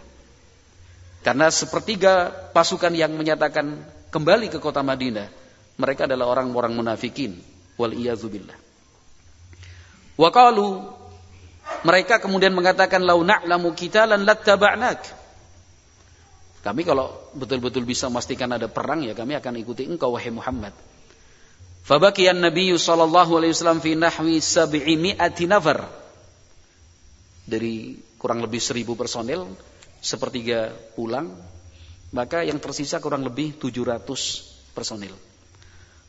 Karena 1.22 1.46
sepertiga 1.52 2.30
pasukan 2.50 2.90
yang 2.90 3.14
menyatakan 3.14 3.84
kembali 4.10 4.50
ke 4.50 4.58
kota 4.58 4.82
Madinah, 4.82 5.28
mereka 5.78 6.08
adalah 6.08 6.32
orang-orang 6.32 6.72
munafikin. 6.74 7.36
Wal 7.76 7.92
billah. 7.96 8.58
Wa 10.16 10.28
qalu 10.32 10.88
mereka 11.84 12.16
kemudian 12.22 12.56
mengatakan 12.56 13.04
lau 13.04 13.20
na'lamu 13.20 13.76
qitalan 13.76 14.24
lattaba'nak. 14.24 15.25
Kami 16.66 16.82
kalau 16.82 17.30
betul-betul 17.38 17.86
bisa 17.86 18.10
memastikan 18.10 18.50
ada 18.50 18.66
perang 18.66 19.06
ya 19.06 19.14
kami 19.14 19.38
akan 19.38 19.54
ikuti 19.62 19.86
engkau 19.86 20.18
wahai 20.18 20.34
Muhammad. 20.34 20.74
Fabakiyan 21.86 22.42
Nabi 22.42 22.74
sallallahu 22.74 23.38
alaihi 23.38 23.54
wasallam 23.54 23.78
fi 23.78 23.94
nahwi 23.94 24.42
sab'imi'ati 24.42 25.46
nafar. 25.46 25.86
Dari 27.46 27.94
kurang 28.18 28.42
lebih 28.42 28.58
seribu 28.58 28.98
personel, 28.98 29.46
sepertiga 30.02 30.74
pulang, 30.98 31.30
maka 32.10 32.42
yang 32.42 32.58
tersisa 32.58 32.98
kurang 32.98 33.22
lebih 33.22 33.54
700 33.62 34.74
personel. 34.74 35.14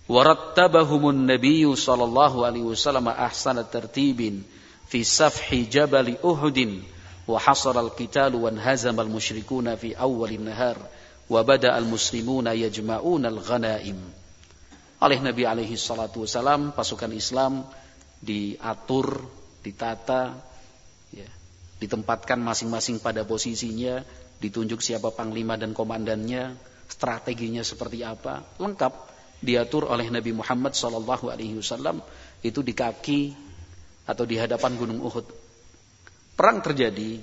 Warattabahumun 0.10 1.30
Nabi 1.30 1.70
sallallahu 1.70 2.42
alaihi 2.42 2.66
wasallam 2.66 3.14
ahsana 3.14 3.62
tertibin 3.62 4.42
fi 4.90 5.06
safhi 5.06 5.70
jabali 5.70 6.18
Uhudin 6.26 6.82
wa 7.28 7.38
hasara 7.38 7.84
al-qital 7.84 8.34
wa 8.40 8.50
hazama 8.56 9.04
al-musyrikuna 9.04 9.76
fi 9.76 9.94
awwalin 9.94 10.48
nahar 10.48 10.80
wa 11.28 11.44
bada 11.44 11.76
al-muslimuna 11.76 12.56
yajma'una 12.56 13.28
al-ghanaim 13.28 14.00
oleh 14.98 15.20
Nabi 15.22 15.46
alaihi 15.46 15.78
salatu 15.78 16.26
wasalam 16.26 16.74
pasukan 16.74 17.14
Islam 17.14 17.68
diatur, 18.18 19.22
ditata, 19.62 20.34
ya, 21.14 21.30
ditempatkan 21.78 22.42
masing-masing 22.42 22.98
pada 22.98 23.22
posisinya, 23.22 24.02
ditunjuk 24.42 24.82
siapa 24.82 25.14
panglima 25.14 25.54
dan 25.54 25.78
komandannya, 25.78 26.58
strateginya 26.90 27.62
seperti 27.62 28.02
apa, 28.02 28.42
lengkap 28.58 28.94
diatur 29.38 29.86
oleh 29.86 30.10
Nabi 30.10 30.34
Muhammad 30.34 30.74
sallallahu 30.74 31.30
alaihi 31.30 31.62
wasallam 31.62 32.02
itu 32.42 32.66
di 32.66 32.74
kaki 32.74 33.38
atau 34.10 34.26
di 34.26 34.42
hadapan 34.42 34.74
Gunung 34.82 35.06
Uhud. 35.06 35.26
Perang 36.38 36.62
terjadi, 36.62 37.18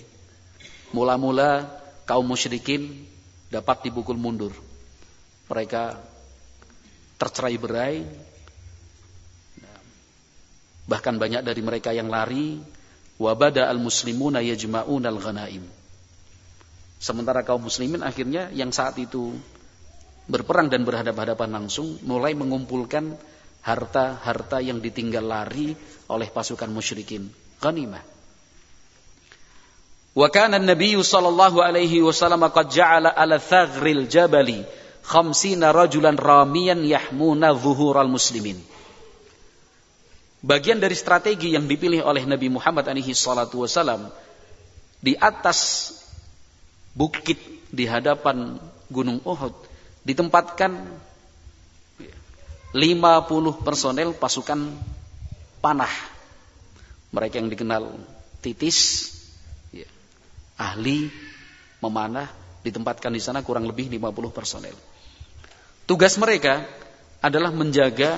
mula-mula 0.91 1.71
kaum 2.03 2.27
musyrikin 2.27 3.07
dapat 3.47 3.87
dipukul 3.87 4.19
mundur. 4.19 4.51
Mereka 5.47 6.03
tercerai 7.15 7.55
berai. 7.55 8.03
Bahkan 10.91 11.15
banyak 11.17 11.47
dari 11.47 11.63
mereka 11.63 11.95
yang 11.95 12.11
lari. 12.11 12.59
Wabada 13.15 13.71
al-muslimuna 13.71 14.43
yajma'un 14.43 15.07
al-ghanaim. 15.07 15.63
Sementara 16.99 17.47
kaum 17.47 17.63
muslimin 17.71 18.03
akhirnya 18.03 18.51
yang 18.51 18.75
saat 18.75 18.99
itu 18.99 19.39
berperang 20.27 20.67
dan 20.67 20.83
berhadapan-hadapan 20.83 21.63
langsung 21.63 22.03
mulai 22.03 22.35
mengumpulkan 22.35 23.15
harta-harta 23.63 24.59
yang 24.59 24.83
ditinggal 24.83 25.23
lari 25.23 25.79
oleh 26.11 26.27
pasukan 26.27 26.75
musyrikin. 26.75 27.31
Ghanimah. 27.63 28.14
Wa 30.15 30.31
kana 30.31 30.63
an-nabiy 30.63 30.95
sallallahu 31.03 31.59
alaihi 31.59 31.99
wasallam 31.99 32.47
qad 32.55 32.71
ja'ala 32.71 33.11
ala 33.11 33.43
thagril 33.43 34.07
jabali 34.07 34.63
khamsina 35.03 35.75
rajulan 35.75 36.15
ramiyan 36.15 36.87
yahmuna 36.87 37.51
zuhural 37.53 38.07
muslimin. 38.07 38.57
Bagian 40.45 40.79
dari 40.79 40.95
strategi 40.95 41.57
yang 41.59 41.67
dipilih 41.67 42.05
oleh 42.07 42.23
Nabi 42.29 42.47
Muhammad 42.53 42.87
alaihi 42.87 43.17
salatu 43.17 43.65
wasalam 43.65 44.13
di 45.03 45.19
atas 45.19 45.91
bukit 46.95 47.41
di 47.75 47.89
hadapan 47.89 48.61
Gunung 48.93 49.19
Uhud 49.25 49.57
ditempatkan 50.05 50.85
50 52.77 53.67
personel 53.67 54.13
pasukan 54.15 54.79
panah. 55.59 55.91
Mereka 57.15 57.41
yang 57.41 57.49
dikenal 57.49 57.95
titis, 58.45 59.11
ahli 60.59 61.11
memanah, 61.83 62.31
ditempatkan 62.65 63.13
di 63.13 63.21
sana 63.21 63.45
kurang 63.45 63.69
lebih 63.69 63.93
50 63.93 64.33
personel. 64.33 64.77
Tugas 65.85 66.17
mereka 66.17 66.65
adalah 67.21 67.53
menjaga 67.53 68.17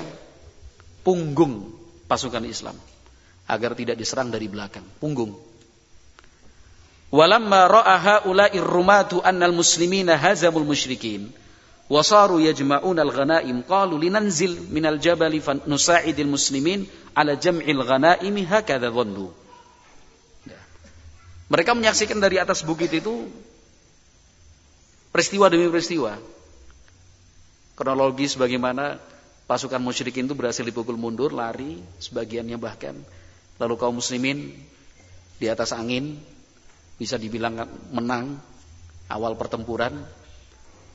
punggung 1.03 1.75
pasukan 2.07 2.47
Islam 2.47 2.79
agar 3.47 3.75
tidak 3.75 3.99
diserang 3.99 4.31
dari 4.31 4.47
belakang, 4.47 4.87
punggung. 4.99 5.35
Walamma 7.15 7.71
ra'a 7.71 7.97
haula'i 8.03 8.59
rumatu 8.59 9.23
annal 9.23 9.55
muslimina 9.55 10.19
hazamul 10.19 10.67
musyrikin 10.67 11.31
wasaru 11.87 12.43
yajma'una 12.43 13.07
al-ghanaim 13.07 13.63
qalu 13.63 14.11
linanzil 14.11 14.59
minal 14.75 14.99
jabali 14.99 15.39
nusa'idil 15.71 16.27
muslimin 16.27 16.87
ala 17.15 17.39
jam'il 17.39 17.83
ghanaimi 17.87 18.43
hakadha 18.43 18.91
dhannu. 18.91 19.46
Mereka 21.47 21.79
menyaksikan 21.79 22.19
dari 22.19 22.43
atas 22.43 22.67
bukit 22.67 22.91
itu 22.91 23.31
peristiwa 25.15 25.47
demi 25.47 25.71
peristiwa 25.71 26.19
kronologis 27.77 28.35
bagaimana 28.35 28.99
pasukan 29.47 29.79
musyrikin 29.79 30.27
itu 30.27 30.35
berhasil 30.35 30.65
dipukul 30.67 30.99
mundur, 30.99 31.31
lari, 31.31 31.79
sebagiannya 32.03 32.59
bahkan. 32.59 32.97
Lalu 33.63 33.75
kaum 33.79 34.01
muslimin 34.01 34.53
di 35.39 35.47
atas 35.47 35.71
angin 35.77 36.19
bisa 36.97 37.21
dibilang 37.21 37.69
menang 37.93 38.41
awal 39.07 39.37
pertempuran. 39.39 40.03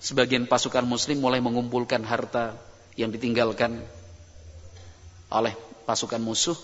Sebagian 0.01 0.49
pasukan 0.49 0.83
muslim 0.83 1.21
mulai 1.21 1.39
mengumpulkan 1.39 2.01
harta 2.01 2.57
yang 2.97 3.13
ditinggalkan 3.13 3.85
oleh 5.29 5.53
pasukan 5.85 6.19
musuh. 6.19 6.57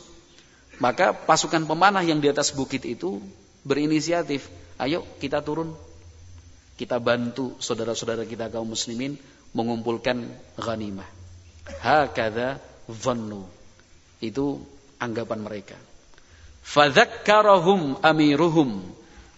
Maka 0.82 1.14
pasukan 1.14 1.66
pemanah 1.70 2.02
yang 2.02 2.18
di 2.22 2.30
atas 2.30 2.54
bukit 2.54 2.86
itu 2.86 3.22
berinisiatif, 3.68 4.48
ayo 4.80 5.04
kita 5.20 5.44
turun. 5.44 5.76
Kita 6.78 7.02
bantu 7.02 7.58
saudara-saudara 7.60 8.24
kita 8.24 8.54
kaum 8.54 8.72
muslimin 8.72 9.18
mengumpulkan 9.52 10.30
ghanimah. 10.56 11.10
Hakada 11.84 12.62
dhannu. 12.88 13.44
Itu 14.24 14.62
anggapan 15.02 15.42
mereka. 15.44 15.76
Fadzakkarahum 16.62 18.00
amiruhum 18.04 18.86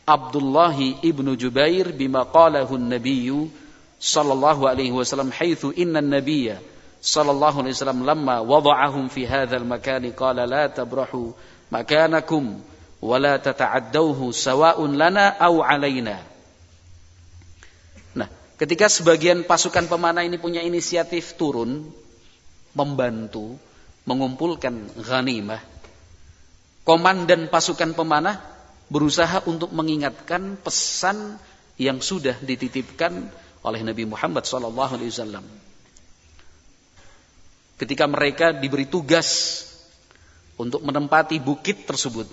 Abdullah 0.10 0.74
ibnu 1.06 1.38
Jubair 1.38 1.94
bima 1.94 2.26
qalahu 2.26 2.76
an-nabiyyu 2.76 3.48
sallallahu 4.02 4.66
alaihi 4.66 4.90
wasallam 4.90 5.30
haitsu 5.30 5.70
inna 5.78 6.02
an-nabiyya 6.02 6.58
sallallahu 7.00 7.62
alaihi 7.62 7.76
wasallam 7.78 8.02
lamma 8.04 8.42
wada'ahum 8.42 9.08
fi 9.14 9.24
hadzal 9.30 9.64
makan 9.64 10.10
qala 10.18 10.50
la 10.50 10.66
tabrahu 10.68 11.38
makanakum 11.70 12.58
wa 13.00 13.18
la 13.20 13.40
tata'addawhu 13.40 14.32
sawa'un 14.36 14.96
lana 15.00 15.36
aw 15.40 15.64
alaina 15.64 16.30
Ketika 18.60 18.92
sebagian 18.92 19.48
pasukan 19.48 19.88
pemanah 19.88 20.28
ini 20.28 20.36
punya 20.36 20.60
inisiatif 20.60 21.40
turun, 21.40 21.88
membantu, 22.76 23.56
mengumpulkan 24.04 25.00
ghanimah, 25.00 25.64
komandan 26.84 27.48
pasukan 27.48 27.96
pemanah 27.96 28.44
berusaha 28.92 29.48
untuk 29.48 29.72
mengingatkan 29.72 30.60
pesan 30.60 31.40
yang 31.80 32.04
sudah 32.04 32.36
dititipkan 32.44 33.32
oleh 33.64 33.80
Nabi 33.80 34.04
Muhammad 34.04 34.44
SAW. 34.44 35.40
Ketika 37.80 38.12
mereka 38.12 38.52
diberi 38.52 38.92
tugas 38.92 39.64
untuk 40.60 40.84
menempati 40.84 41.40
bukit 41.40 41.88
tersebut, 41.88 42.28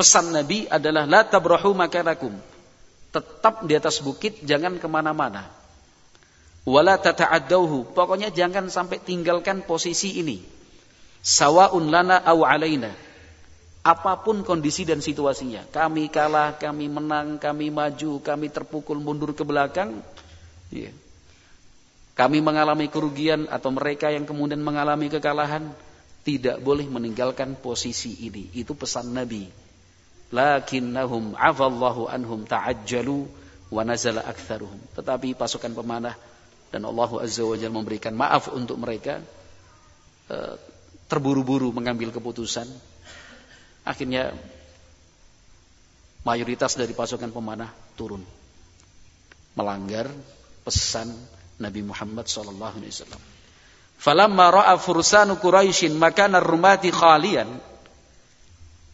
pesan 0.00 0.32
Nabi 0.32 0.64
adalah 0.72 1.04
la 1.04 1.28
tabrahu 1.28 1.76
makanakum. 1.76 2.32
Tetap 3.12 3.68
di 3.68 3.76
atas 3.76 4.00
bukit, 4.00 4.40
jangan 4.40 4.80
ke 4.80 4.88
mana-mana 4.88 5.60
wala 6.68 7.00
tata'addauhu. 7.00 7.96
Pokoknya 7.96 8.28
jangan 8.32 8.68
sampai 8.68 9.00
tinggalkan 9.00 9.64
posisi 9.64 10.20
ini. 10.20 10.40
Sawaun 11.20 11.88
lana 11.92 12.20
au 12.24 12.44
alaina. 12.44 12.92
Apa 13.80 14.20
pun 14.20 14.44
kondisi 14.44 14.84
dan 14.84 15.00
situasinya, 15.00 15.64
kami 15.72 16.12
kalah, 16.12 16.60
kami 16.60 16.84
menang, 16.92 17.40
kami 17.40 17.72
maju, 17.72 18.20
kami 18.20 18.52
terpukul 18.52 19.00
mundur 19.00 19.32
ke 19.32 19.40
belakang, 19.40 20.04
ya. 20.68 20.92
kami 22.12 22.44
mengalami 22.44 22.92
kerugian 22.92 23.48
atau 23.48 23.72
mereka 23.72 24.12
yang 24.12 24.28
kemudian 24.28 24.60
mengalami 24.60 25.08
kekalahan 25.08 25.72
tidak 26.28 26.60
boleh 26.60 26.84
meninggalkan 26.92 27.56
posisi 27.56 28.20
ini. 28.28 28.52
Itu 28.52 28.76
pesan 28.76 29.16
Nabi. 29.16 29.48
Lakinnahum 30.30 31.34
afallahu 31.34 32.06
anhum 32.06 32.46
ta'ajjalu 32.46 33.26
wa 33.70 33.82
nazala 33.82 34.22
aktsaruhum. 34.26 34.78
Tetapi 34.94 35.34
pasukan 35.34 35.74
pemanah 35.74 36.14
dan 36.70 36.86
Allah 36.86 37.10
Azza 37.18 37.42
wa 37.42 37.58
Jalla 37.58 37.74
memberikan 37.74 38.14
maaf 38.14 38.46
untuk 38.50 38.78
mereka 38.78 39.18
eh, 40.30 40.54
terburu-buru 41.10 41.74
mengambil 41.74 42.14
keputusan. 42.14 42.70
Akhirnya 43.82 44.30
mayoritas 46.22 46.78
dari 46.78 46.94
pasukan 46.94 47.34
pemanah 47.34 47.74
turun. 47.98 48.22
Melanggar 49.58 50.06
pesan 50.62 51.10
Nabi 51.58 51.82
Muhammad 51.82 52.30
sallallahu 52.30 52.78
alaihi 52.78 52.94
wasallam. 52.94 53.22
Falamma 54.00 54.46
ra'a 54.48 54.74
fursanu 54.80 55.36
Quraisyin 55.42 55.98
makana 55.98 56.38
rumati 56.40 56.88
khalian. 56.94 57.50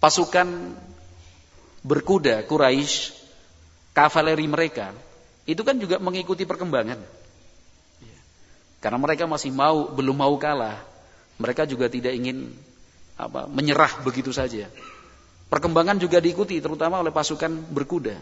Pasukan 0.00 0.74
berkuda 1.86 2.42
Quraisy, 2.42 3.14
kavaleri 3.94 4.50
mereka, 4.50 4.90
itu 5.46 5.62
kan 5.62 5.78
juga 5.78 6.02
mengikuti 6.02 6.42
perkembangan. 6.42 6.98
Karena 8.82 8.98
mereka 8.98 9.24
masih 9.30 9.54
mau, 9.54 9.88
belum 9.94 10.18
mau 10.18 10.34
kalah. 10.36 10.82
Mereka 11.38 11.64
juga 11.70 11.86
tidak 11.86 12.12
ingin 12.12 12.50
apa, 13.14 13.46
menyerah 13.46 14.02
begitu 14.02 14.34
saja. 14.34 14.68
Perkembangan 15.46 16.02
juga 16.02 16.18
diikuti 16.18 16.58
terutama 16.58 16.98
oleh 16.98 17.14
pasukan 17.14 17.50
berkuda. 17.70 18.18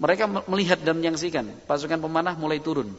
Mereka 0.00 0.26
melihat 0.50 0.82
dan 0.82 0.98
menyaksikan 0.98 1.46
pasukan 1.70 2.02
pemanah 2.02 2.34
mulai 2.34 2.58
turun, 2.58 2.90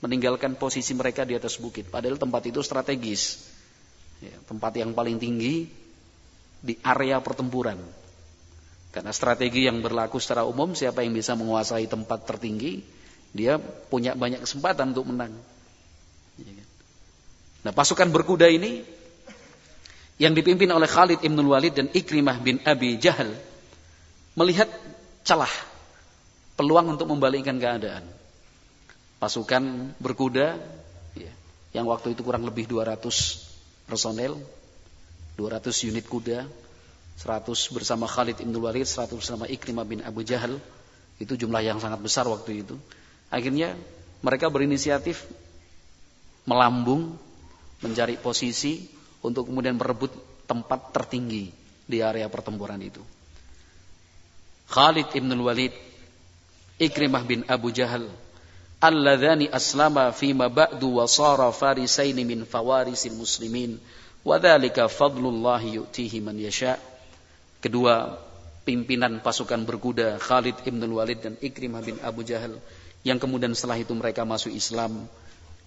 meninggalkan 0.00 0.56
posisi 0.56 0.96
mereka 0.96 1.28
di 1.28 1.36
atas 1.36 1.60
bukit. 1.60 1.90
Padahal 1.92 2.16
tempat 2.16 2.48
itu 2.48 2.64
strategis, 2.64 3.44
ya, 4.24 4.32
tempat 4.48 4.72
yang 4.80 4.96
paling 4.96 5.20
tinggi 5.20 5.68
di 6.64 6.74
area 6.80 7.20
pertempuran. 7.20 7.76
Karena 8.90 9.14
strategi 9.14 9.70
yang 9.70 9.78
berlaku 9.78 10.18
secara 10.18 10.42
umum, 10.42 10.74
siapa 10.74 11.06
yang 11.06 11.14
bisa 11.14 11.38
menguasai 11.38 11.86
tempat 11.86 12.26
tertinggi, 12.26 12.82
dia 13.30 13.58
punya 13.62 14.18
banyak 14.18 14.42
kesempatan 14.42 14.90
untuk 14.90 15.06
menang. 15.06 15.30
Ya 16.42 16.50
kan? 16.50 16.68
Nah 17.60 17.72
pasukan 17.76 18.08
berkuda 18.10 18.50
ini 18.50 18.82
yang 20.18 20.34
dipimpin 20.34 20.68
oleh 20.74 20.90
Khalid 20.90 21.22
ibn 21.22 21.38
Walid 21.46 21.78
dan 21.78 21.86
Ikrimah 21.92 22.42
bin 22.42 22.58
Abi 22.66 22.98
Jahal 22.98 23.30
melihat 24.34 24.66
celah 25.22 25.50
peluang 26.58 26.98
untuk 26.98 27.08
membalikkan 27.08 27.56
keadaan. 27.56 28.04
Pasukan 29.20 29.94
berkuda 30.00 30.56
ya, 31.14 31.32
yang 31.76 31.86
waktu 31.86 32.16
itu 32.16 32.24
kurang 32.24 32.42
lebih 32.48 32.66
200 32.66 33.00
personel, 33.84 34.40
200 35.36 35.88
unit 35.88 36.04
kuda, 36.08 36.48
100 37.20 37.76
bersama 37.76 38.08
Khalid 38.08 38.40
bin 38.40 38.56
Walid, 38.56 38.88
100 38.88 39.12
bersama 39.12 39.44
Ikrimah 39.44 39.84
bin 39.84 40.00
Abu 40.00 40.24
Jahal. 40.24 40.56
Itu 41.20 41.36
jumlah 41.36 41.60
yang 41.60 41.76
sangat 41.76 42.00
besar 42.00 42.24
waktu 42.24 42.64
itu. 42.64 42.80
Akhirnya 43.28 43.76
mereka 44.24 44.48
berinisiatif 44.48 45.28
melambung 46.48 47.20
mencari 47.84 48.16
posisi 48.16 48.88
untuk 49.20 49.52
kemudian 49.52 49.76
merebut 49.76 50.16
tempat 50.48 50.96
tertinggi 50.96 51.52
di 51.84 52.00
area 52.00 52.24
pertempuran 52.32 52.80
itu. 52.80 53.04
Khalid 54.72 55.12
ibn 55.12 55.28
Walid 55.44 55.76
Ikrimah 56.80 57.28
bin 57.28 57.44
Abu 57.52 57.68
Jahal 57.68 58.08
alladzani 58.80 59.52
aslama 59.52 60.08
fima 60.16 60.48
ba'du 60.48 60.96
wa 60.96 61.04
sara 61.04 61.52
farisain 61.52 62.16
min 62.16 62.48
fawarisil 62.48 63.12
muslimin 63.12 63.76
wa 64.24 64.40
dzalika 64.40 64.88
fadlullah 64.88 65.60
yu'tihi 65.60 66.24
man 66.24 66.40
yasha 66.40 66.80
kedua 67.60 68.18
pimpinan 68.64 69.20
pasukan 69.24 69.64
berkuda 69.64 70.20
Khalid 70.20 70.64
ibn 70.68 70.80
Walid 70.92 71.24
dan 71.24 71.34
Ikrimah 71.40 71.84
bin 71.84 71.96
Abu 72.04 72.24
Jahal. 72.24 72.56
Yang 73.00 73.24
kemudian 73.24 73.56
setelah 73.56 73.80
itu 73.80 73.96
mereka 73.96 74.28
masuk 74.28 74.52
Islam 74.52 75.08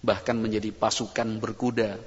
bahkan 0.04 0.36
menjadi 0.36 0.70
pasukan 0.70 1.40
berkuda 1.40 1.98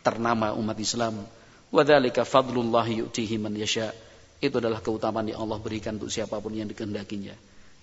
ternama 0.00 0.56
umat 0.56 0.78
Islam. 0.80 1.20
Wa 1.68 1.82
dzalika 1.84 2.24
fadlullah 2.24 2.86
yu'tihi 2.86 3.36
man 3.36 3.56
yasha. 3.58 3.92
Itu 4.40 4.56
adalah 4.56 4.80
keutamaan 4.80 5.28
yang 5.28 5.44
Allah 5.44 5.60
berikan 5.60 6.00
untuk 6.00 6.08
siapa 6.08 6.40
pun 6.40 6.56
yang 6.56 6.70
dikehendakinya. 6.72 7.36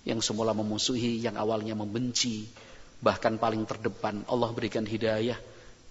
Yang 0.08 0.26
semula 0.26 0.58
memusuhi, 0.58 1.22
yang 1.22 1.38
awalnya 1.38 1.78
membenci, 1.78 2.50
bahkan 2.98 3.38
paling 3.38 3.62
terdepan. 3.70 4.26
Allah 4.26 4.50
berikan 4.50 4.82
hidayah 4.82 5.38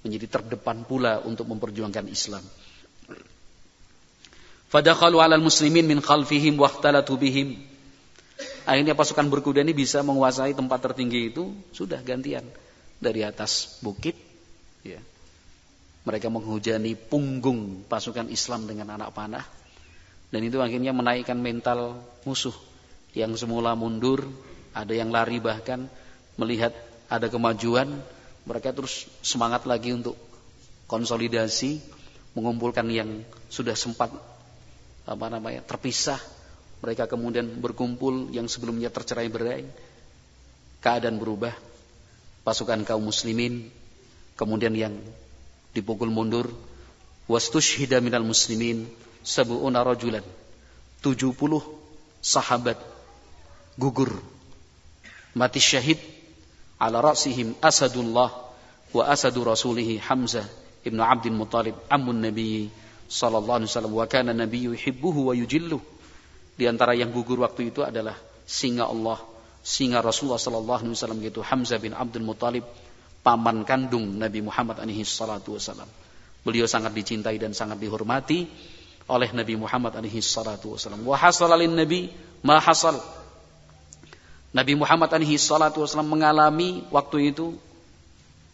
menjadi 0.03 0.27
terdepan 0.41 0.83
pula 0.83 1.23
untuk 1.23 1.47
memperjuangkan 1.47 2.11
Islam. 2.11 2.43
Fadakhalu 4.71 5.23
'alal 5.23 5.43
muslimin 5.43 5.87
min 5.87 6.03
khalfihim 6.03 6.59
wahtalatu 6.59 7.15
bihim. 7.15 7.59
Akhirnya 8.67 8.99
pasukan 8.99 9.31
berkuda 9.31 9.63
ini 9.63 9.71
bisa 9.71 10.03
menguasai 10.03 10.53
tempat 10.53 10.83
tertinggi 10.83 11.31
itu 11.31 11.55
sudah 11.71 12.03
gantian 12.03 12.43
dari 12.99 13.23
atas 13.23 13.79
bukit 13.79 14.19
ya. 14.83 14.99
Mereka 16.07 16.31
menghujani 16.31 16.95
punggung 16.95 17.87
pasukan 17.87 18.31
Islam 18.31 18.67
dengan 18.67 18.95
anak 18.95 19.15
panah 19.15 19.47
dan 20.35 20.41
itu 20.43 20.59
akhirnya 20.59 20.91
menaikkan 20.91 21.39
mental 21.39 22.03
musuh 22.27 22.55
yang 23.15 23.33
semula 23.39 23.79
mundur, 23.79 24.27
ada 24.75 24.93
yang 24.93 25.15
lari 25.15 25.39
bahkan 25.39 25.87
melihat 26.37 26.75
ada 27.07 27.31
kemajuan, 27.31 27.89
mereka 28.45 28.75
terus 28.75 29.07
semangat 29.23 29.65
lagi 29.65 29.95
untuk 29.95 30.19
konsolidasi, 30.91 31.81
mengumpulkan 32.37 32.85
yang 32.91 33.25
sudah 33.49 33.73
sempat 33.73 34.13
apa 35.07 35.27
namanya 35.31 35.63
terpisah. 35.63 36.19
Mereka 36.83 37.09
kemudian 37.09 37.49
berkumpul 37.63 38.29
yang 38.35 38.51
sebelumnya 38.51 38.93
tercerai 38.93 39.31
berai. 39.33 39.65
Keadaan 40.83 41.17
berubah. 41.17 41.55
Pasukan 42.45 42.85
kaum 42.87 43.07
muslimin 43.07 43.71
kemudian 44.37 44.77
yang 44.77 44.95
dipukul 45.73 46.13
mundur 46.13 46.47
wastushhida 47.27 47.99
minal 47.99 48.23
muslimin 48.23 48.87
sab'una 49.27 49.83
rajulan 49.83 50.23
70 51.03 51.35
sahabat 52.23 52.79
gugur 53.75 54.15
mati 55.35 55.59
syahid 55.59 55.99
ala 56.79 57.03
ra'sihim 57.03 57.57
asadullah 57.59 58.31
wa 58.95 59.03
asadu 59.11 59.43
rasulihi 59.43 59.99
Hamzah 60.01 60.47
ibnu 60.87 61.03
Abdul 61.03 61.35
Muttalib 61.35 61.75
amun 61.91 62.23
Nabi 62.23 62.71
sallallahu 63.07 63.63
alaihi 63.63 63.71
wasallam 63.71 63.95
wa 63.95 64.07
kana 64.11 64.35
nabiyyu 64.35 64.75
yuhibbuhu 64.75 65.31
wa 65.31 65.35
yujilluh. 65.35 65.83
Di 66.57 66.65
antara 66.67 66.97
yang 66.97 67.13
gugur 67.13 67.41
waktu 67.41 67.71
itu 67.71 67.85
adalah 67.85 68.17
singa 68.47 68.89
Allah 68.89 69.21
singa 69.67 69.99
Rasulullah 69.99 70.39
sallallahu 70.39 70.79
alaihi 70.87 70.95
wasallam 70.95 71.19
yaitu 71.27 71.43
Hamzah 71.43 71.83
bin 71.83 71.91
Abdul 71.91 72.23
Muttalib 72.23 72.63
paman 73.27 73.67
kandung 73.67 74.15
Nabi 74.15 74.39
Muhammad 74.39 74.79
alaihi 74.79 75.03
salatu 75.03 75.59
wasallam. 75.59 75.91
Beliau 76.47 76.71
sangat 76.71 76.95
dicintai 76.95 77.43
dan 77.43 77.51
sangat 77.51 77.83
dihormati 77.83 78.47
oleh 79.11 79.35
Nabi 79.35 79.59
Muhammad 79.59 79.99
alaihi 79.99 80.23
salatu 80.23 80.79
wasallam. 80.79 81.03
Wa 81.03 81.19
nabi 81.67 82.15
ma 82.47 82.63
hasal. 82.63 82.95
Nabi 84.55 84.79
Muhammad 84.79 85.11
alaihi 85.11 85.35
salatu 85.35 85.83
wasallam 85.83 86.15
mengalami 86.15 86.87
waktu 86.95 87.35
itu 87.35 87.59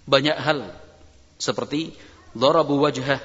banyak 0.08 0.34
hal 0.40 0.72
seperti 1.36 1.92
darabu 2.32 2.80
wajhah 2.80 3.20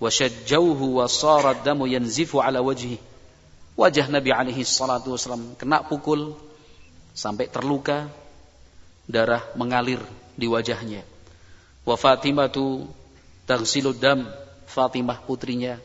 wa 0.00 1.06
sara 1.06 1.54
damu 1.54 1.86
yanzifu 1.86 2.42
ala 2.42 2.60
wajhi. 2.60 2.98
Wajah 3.74 4.06
Nabi 4.06 4.30
alaihi 4.30 4.62
salatu 4.62 5.18
wasallam 5.18 5.58
kena 5.58 5.82
pukul 5.82 6.38
sampai 7.10 7.50
terluka, 7.50 8.06
darah 9.10 9.42
mengalir 9.58 9.98
di 10.38 10.46
wajahnya. 10.46 11.02
Wa 11.82 11.98
Fatimah 11.98 12.50
tu 12.54 12.86
taghsilu 13.50 13.94
dam, 13.98 14.30
Fatimah 14.70 15.22
putrinya 15.26 15.82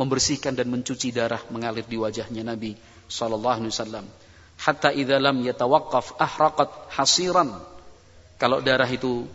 membersihkan 0.00 0.56
dan 0.56 0.72
mencuci 0.72 1.12
darah 1.12 1.44
mengalir 1.52 1.84
di 1.86 2.00
wajahnya 2.00 2.42
Nabi 2.42 2.74
sallallahu 3.06 3.62
alaihi 3.62 3.70
wasallam 3.70 4.06
hatta 4.58 4.90
idza 4.90 5.16
lam 5.20 5.42
yatawaqqaf 5.42 6.18
ahraqat 6.18 6.70
hasiran. 6.94 7.52
Kalau 8.40 8.58
darah 8.58 8.90
itu 8.90 9.28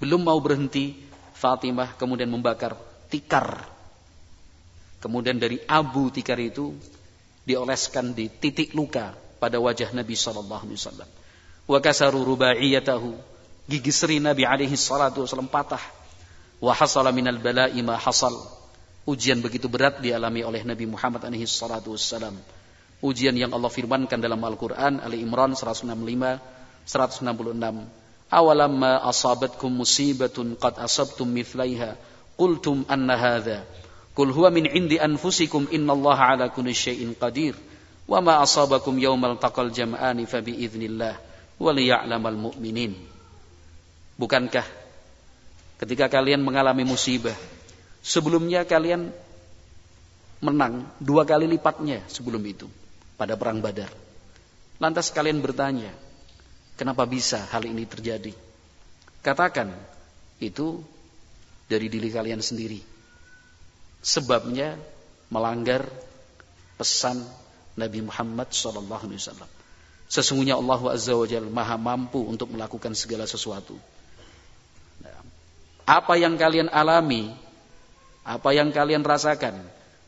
belum 0.00 0.24
mau 0.24 0.38
berhenti, 0.40 0.96
Fatimah 1.36 1.94
kemudian 1.94 2.30
membakar 2.30 2.74
tikar. 3.08 3.66
Kemudian 5.02 5.40
dari 5.40 5.58
abu 5.66 6.12
tikar 6.12 6.38
itu 6.38 6.76
dioleskan 7.48 8.12
di 8.12 8.28
titik 8.28 8.76
luka 8.76 9.16
pada 9.40 9.56
wajah 9.58 9.90
Nabi 9.96 10.14
sallallahu 10.14 10.64
alaihi 10.68 10.78
wasallam. 10.78 11.08
Wa 11.68 11.78
kasaru 11.80 12.22
rubaiyatahu. 12.24 13.16
Gigi 13.68 13.92
seri 13.92 14.16
Nabi 14.20 14.48
alaihi 14.48 14.76
salatu 14.76 15.24
wasallam 15.24 15.48
patah. 15.48 15.80
Wa 16.58 16.74
hasala 16.74 17.14
minal 17.14 17.40
bala'i 17.40 17.80
ma 17.84 17.96
hasal. 17.96 18.34
Ujian 19.08 19.40
begitu 19.40 19.72
berat 19.72 20.04
dialami 20.04 20.44
oleh 20.44 20.64
Nabi 20.64 20.84
Muhammad 20.84 21.24
alaihi 21.24 21.48
salatu 21.48 21.96
wasallam 21.96 22.36
ujian 23.02 23.34
yang 23.38 23.54
Allah 23.54 23.70
firmankan 23.70 24.18
dalam 24.18 24.42
Al-Quran 24.42 24.98
Ali 24.98 25.22
Imran 25.22 25.54
165 25.54 25.94
166 26.88 27.86
awalamma 28.28 29.06
asabatkum 29.06 29.70
musibatun 29.70 30.58
qad 30.58 30.82
asabtum 30.82 31.30
mithlaiha 31.30 31.94
qultum 32.38 32.86
anna 32.86 33.18
hadha. 33.18 33.66
Qul 34.14 34.30
huwa 34.30 34.54
min 34.54 34.70
indi 34.70 34.96
anfusikum 34.96 35.66
innallaha 35.74 36.38
ala 36.38 36.46
kulli 36.48 36.70
syai'in 36.72 37.18
qadir. 37.18 37.58
Wa 38.06 38.22
ma 38.22 38.38
asabakum 38.40 38.96
yawmal 38.96 39.36
taqal 39.36 39.74
jam'ani 39.74 40.24
fa 40.24 40.38
bi 40.40 40.56
idznillah 40.62 41.18
wa 41.58 41.70
liya'lamal 41.74 42.38
mu'minin. 42.38 42.94
Bukankah 44.16 44.64
ketika 45.82 46.06
kalian 46.06 46.42
mengalami 46.42 46.86
musibah 46.86 47.36
sebelumnya 48.00 48.64
kalian 48.64 49.12
menang 50.40 50.86
dua 51.02 51.26
kali 51.26 51.50
lipatnya 51.50 52.02
sebelum 52.06 52.40
itu 52.46 52.70
pada 53.18 53.34
perang 53.34 53.58
Badar. 53.60 53.90
Lantas 54.78 55.10
kalian 55.10 55.42
bertanya 55.42 55.90
Kenapa 56.78 57.02
bisa 57.10 57.42
hal 57.50 57.66
ini 57.66 57.82
terjadi? 57.90 58.30
Katakan, 59.18 59.74
itu 60.38 60.78
dari 61.68 61.86
diri 61.92 62.08
kalian 62.08 62.40
sendiri. 62.40 62.80
Sebabnya 64.00 64.74
melanggar 65.28 65.84
pesan 66.80 67.20
Nabi 67.76 68.02
Muhammad 68.02 68.50
SAW. 68.50 69.46
Sesungguhnya 70.08 70.56
Allah 70.56 70.80
Azza 70.88 71.12
wa 71.12 71.28
Jalla 71.28 71.52
maha 71.52 71.76
mampu 71.76 72.24
untuk 72.24 72.48
melakukan 72.48 72.96
segala 72.96 73.28
sesuatu. 73.28 73.76
Nah, 75.04 75.20
apa 75.84 76.16
yang 76.16 76.40
kalian 76.40 76.72
alami, 76.72 77.28
apa 78.24 78.50
yang 78.56 78.72
kalian 78.72 79.04
rasakan 79.04 79.60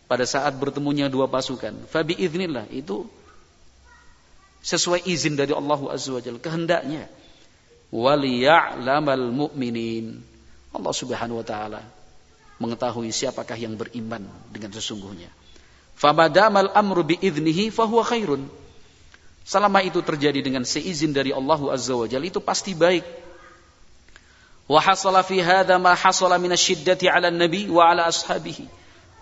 pada 0.09 0.25
saat 0.25 0.57
bertemunya 0.57 1.12
dua 1.12 1.29
pasukan, 1.29 1.85
fabi 1.92 2.16
idznillah 2.16 2.73
itu 2.73 3.05
sesuai 4.64 5.05
izin 5.05 5.37
dari 5.37 5.53
Allah 5.53 5.81
Azza 5.92 6.16
wa 6.16 6.20
Jalla 6.25 6.40
kehendaknya 6.40 7.09
waliya'lamal 7.92 9.29
mu'minin 9.33 10.30
Allah 10.71 10.95
Subhanahu 10.95 11.43
wa 11.43 11.47
taala 11.47 11.81
mengetahui 12.61 13.09
siapakah 13.11 13.57
yang 13.57 13.75
beriman 13.75 14.29
dengan 14.53 14.71
sesungguhnya. 14.71 15.33
Famadamal 15.97 16.73
amru 16.77 17.05
biiznihi 17.05 17.73
fahuwa 17.73 18.05
khairun. 18.05 18.49
Selama 19.45 19.81
itu 19.81 20.05
terjadi 20.05 20.45
dengan 20.45 20.63
seizin 20.63 21.17
dari 21.17 21.33
Allah 21.33 21.61
Azza 21.73 21.97
wa 21.97 22.05
Jalla 22.05 22.29
itu 22.29 22.39
pasti 22.39 22.77
baik. 22.77 23.03
Wa 24.71 24.79
hasala 24.79 25.27
fi 25.27 25.43
hadha 25.43 25.81
ma 25.81 25.97
hasala 25.97 26.39
minasyiddati 26.39 27.11
'ala 27.11 27.33
nabi 27.33 27.67
wa 27.67 27.91
'ala 27.91 28.07
ashabihi. 28.07 28.69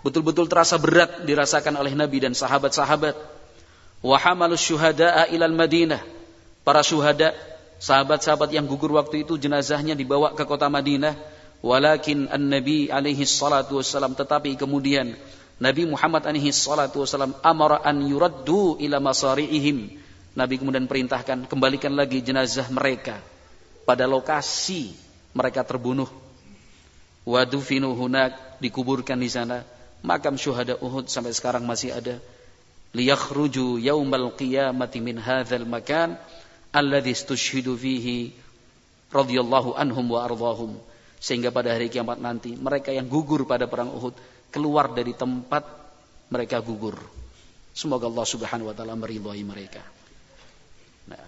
Betul-betul 0.05 0.47
terasa 0.47 0.79
berat 0.79 1.25
dirasakan 1.25 1.75
oleh 1.75 1.95
nabi 1.97 2.23
dan 2.23 2.31
sahabat-sahabat. 2.31 3.15
Wa 3.99 4.15
hamalus 4.15 4.63
syuhada'a 4.63 5.27
ilal 5.33 5.55
Madinah. 5.55 5.99
Para 6.63 6.85
syuhada, 6.85 7.35
sahabat-sahabat 7.81 8.53
yang 8.53 8.67
gugur 8.67 8.93
waktu 8.95 9.27
itu 9.27 9.35
jenazahnya 9.35 9.97
dibawa 9.97 10.31
ke 10.35 10.43
kota 10.47 10.71
Madinah. 10.71 11.17
Walakin 11.59 12.31
an-Nabi 12.31 12.87
alaihi 12.87 13.27
salatu 13.27 13.83
wassalam 13.83 14.15
tetapi 14.15 14.55
kemudian 14.55 15.11
Nabi 15.59 15.83
Muhammad 15.83 16.23
alaihi 16.23 16.55
salatu 16.55 17.03
wassalam 17.03 17.35
amara 17.43 17.83
an 17.83 17.99
yuraddu 17.99 18.79
ila 18.79 19.03
masari'ihim. 19.03 19.91
Nabi 20.39 20.55
kemudian 20.55 20.87
perintahkan 20.87 21.51
kembalikan 21.51 21.91
lagi 21.99 22.23
jenazah 22.23 22.71
mereka 22.71 23.19
pada 23.83 24.07
lokasi 24.07 24.95
mereka 25.35 25.67
terbunuh. 25.67 26.07
Wadufinu 27.27 27.91
hunak 27.91 28.59
dikuburkan 28.63 29.19
di 29.19 29.27
sana. 29.27 29.67
Makam 29.99 30.39
syuhada 30.39 30.79
Uhud 30.79 31.11
sampai 31.11 31.35
sekarang 31.35 31.67
masih 31.67 31.91
ada 31.91 32.23
liyakhruju 32.95 33.83
yaumal 33.83 34.31
qiyamati 34.33 35.03
min 35.03 35.19
hadzal 35.19 35.67
makan 35.67 36.15
alladhi 36.73 37.13
istushhidu 37.13 37.75
fihi 37.77 38.33
radhiyallahu 39.13 39.77
anhum 39.77 40.07
wa 40.09 40.25
ardhahum 40.25 40.79
sehingga 41.19 41.51
pada 41.51 41.75
hari 41.75 41.91
kiamat 41.91 42.17
nanti 42.23 42.55
mereka 42.55 42.95
yang 42.95 43.11
gugur 43.11 43.43
pada 43.43 43.67
perang 43.67 43.91
Uhud 43.91 44.15
keluar 44.49 44.91
dari 44.95 45.13
tempat 45.13 45.67
mereka 46.31 46.63
gugur 46.63 46.95
semoga 47.75 48.07
Allah 48.07 48.25
Subhanahu 48.25 48.71
wa 48.71 48.75
taala 48.75 48.95
meridhai 48.95 49.43
mereka 49.43 49.83
nah 51.11 51.21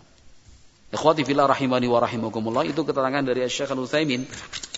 ikhwati 0.95 1.27
fillah 1.27 1.45
rahimani 1.51 1.91
wa 1.91 1.99
rahimakumullah 1.99 2.63
itu 2.63 2.81
keterangan 2.87 3.21
dari 3.21 3.43
Syekh 3.51 3.75
Al-Utsaimin 3.75 4.23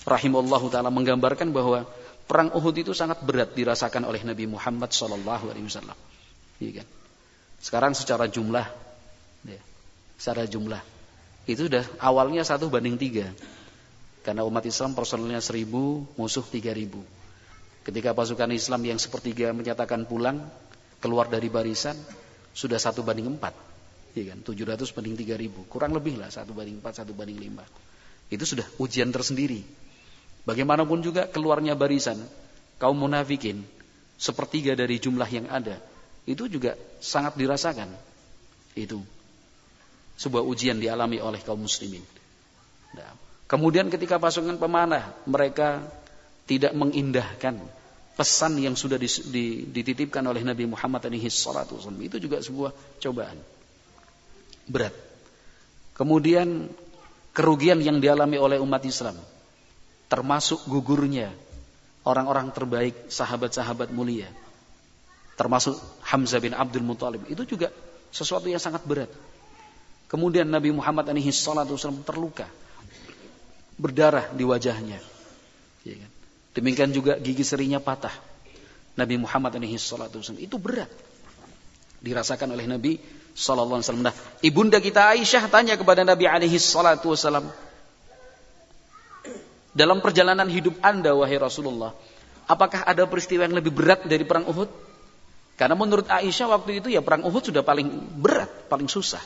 rahimallahu 0.04 0.68
taala 0.74 0.90
menggambarkan 0.90 1.54
bahwa 1.54 1.86
perang 2.26 2.50
Uhud 2.52 2.76
itu 2.76 2.92
sangat 2.98 3.22
berat 3.22 3.54
dirasakan 3.54 4.10
oleh 4.10 4.26
Nabi 4.26 4.50
Muhammad 4.50 4.90
sallallahu 4.90 5.54
alaihi 5.54 5.70
wasallam 5.70 5.96
Iya 6.64 6.84
kan? 6.84 6.88
Sekarang 7.64 7.94
secara 7.96 8.28
jumlah, 8.28 8.68
ya, 9.48 9.62
secara 10.20 10.48
jumlah 10.48 10.80
itu 11.44 11.68
sudah 11.68 11.84
awalnya 12.00 12.44
satu 12.48 12.72
banding 12.72 12.96
tiga. 12.96 13.32
Karena 14.24 14.48
umat 14.48 14.64
Islam 14.64 14.96
personelnya 14.96 15.44
seribu, 15.44 16.08
musuh 16.16 16.48
tiga 16.48 16.72
ribu. 16.72 17.04
Ketika 17.84 18.16
pasukan 18.16 18.48
Islam 18.56 18.88
yang 18.88 18.96
sepertiga 18.96 19.52
menyatakan 19.52 20.08
pulang, 20.08 20.40
keluar 21.04 21.28
dari 21.28 21.52
barisan, 21.52 22.00
sudah 22.56 22.80
satu 22.80 23.04
banding 23.04 23.28
empat. 23.28 23.52
Iya 24.16 24.32
kan? 24.32 24.40
700 24.48 24.96
banding 24.96 25.20
tiga 25.20 25.36
ribu. 25.36 25.68
Kurang 25.68 25.92
lebih 25.92 26.16
lah, 26.16 26.32
satu 26.32 26.56
banding 26.56 26.80
empat, 26.80 27.04
satu 27.04 27.12
banding 27.12 27.36
lima. 27.36 27.68
Itu 28.32 28.48
sudah 28.48 28.64
ujian 28.80 29.12
tersendiri. 29.12 29.60
Bagaimanapun 30.48 31.04
juga 31.04 31.28
keluarnya 31.28 31.76
barisan, 31.76 32.16
kaum 32.80 32.96
munafikin, 32.96 33.60
sepertiga 34.16 34.80
dari 34.80 35.04
jumlah 35.04 35.28
yang 35.28 35.52
ada, 35.52 35.76
itu 36.24 36.48
juga 36.48 36.80
sangat 37.04 37.36
dirasakan. 37.36 37.92
Itu 38.80 39.04
sebuah 40.16 40.46
ujian 40.46 40.80
dialami 40.80 41.20
oleh 41.20 41.42
kaum 41.44 41.60
muslimin. 41.60 42.04
Nah, 42.94 43.12
kemudian 43.54 43.94
ketika 43.94 44.18
pasukan 44.18 44.58
pemanah 44.58 45.14
mereka 45.30 45.86
tidak 46.50 46.74
mengindahkan 46.74 47.62
pesan 48.18 48.58
yang 48.58 48.74
sudah 48.74 48.98
dititipkan 49.70 50.26
oleh 50.26 50.42
Nabi 50.42 50.66
Muhammad 50.66 51.06
SAW 51.06 51.70
itu 52.02 52.18
juga 52.18 52.42
sebuah 52.42 52.74
cobaan 52.98 53.38
berat. 54.66 54.94
Kemudian 55.94 56.74
kerugian 57.38 57.78
yang 57.78 58.02
dialami 58.02 58.42
oleh 58.42 58.58
umat 58.58 58.82
Islam 58.82 59.14
termasuk 60.10 60.66
gugurnya 60.66 61.30
orang-orang 62.10 62.50
terbaik 62.50 63.14
sahabat-sahabat 63.14 63.94
mulia 63.94 64.30
termasuk 65.34 65.78
Hamzah 66.06 66.42
bin 66.42 66.54
Abdul 66.54 66.86
Muthalib 66.86 67.26
itu 67.30 67.46
juga 67.46 67.74
sesuatu 68.14 68.46
yang 68.46 68.62
sangat 68.62 68.86
berat. 68.86 69.10
Kemudian 70.06 70.46
Nabi 70.46 70.70
Muhammad 70.70 71.10
alaihi 71.10 71.34
salatu 71.34 71.74
terluka. 72.06 72.46
Berdarah 73.84 74.32
di 74.32 74.48
wajahnya. 74.48 75.04
Ya 75.84 75.96
kan? 76.00 76.12
Demikian 76.56 76.96
juga 76.96 77.20
gigi 77.20 77.44
serinya 77.44 77.84
patah. 77.84 78.16
Nabi 78.96 79.20
Muhammad 79.20 79.58
alaihi 79.60 79.76
salatu 79.76 80.24
itu 80.40 80.56
berat. 80.56 80.88
Dirasakan 82.00 82.56
oleh 82.56 82.64
Nabi 82.64 83.02
sallallahu 83.34 83.82
alaihi 83.82 83.90
wasallam. 83.90 84.06
Nah, 84.06 84.16
ibunda 84.46 84.78
kita 84.78 85.18
Aisyah 85.18 85.50
tanya 85.50 85.74
kepada 85.76 86.06
Nabi 86.06 86.30
alaihi 86.30 86.62
salatu 86.62 87.12
wasallam, 87.12 87.50
dalam 89.74 90.00
perjalanan 90.06 90.46
hidup 90.46 90.78
Anda 90.86 91.18
wahai 91.18 91.42
Rasulullah, 91.42 91.98
apakah 92.46 92.86
ada 92.86 93.10
peristiwa 93.10 93.50
yang 93.50 93.58
lebih 93.58 93.74
berat 93.74 94.06
dari 94.06 94.22
perang 94.22 94.46
Uhud? 94.46 94.70
Karena 95.58 95.74
menurut 95.74 96.06
Aisyah 96.06 96.54
waktu 96.54 96.82
itu 96.82 96.88
ya 96.94 97.02
perang 97.02 97.26
Uhud 97.26 97.50
sudah 97.50 97.66
paling 97.66 97.90
berat, 98.22 98.70
paling 98.70 98.86
susah. 98.86 99.22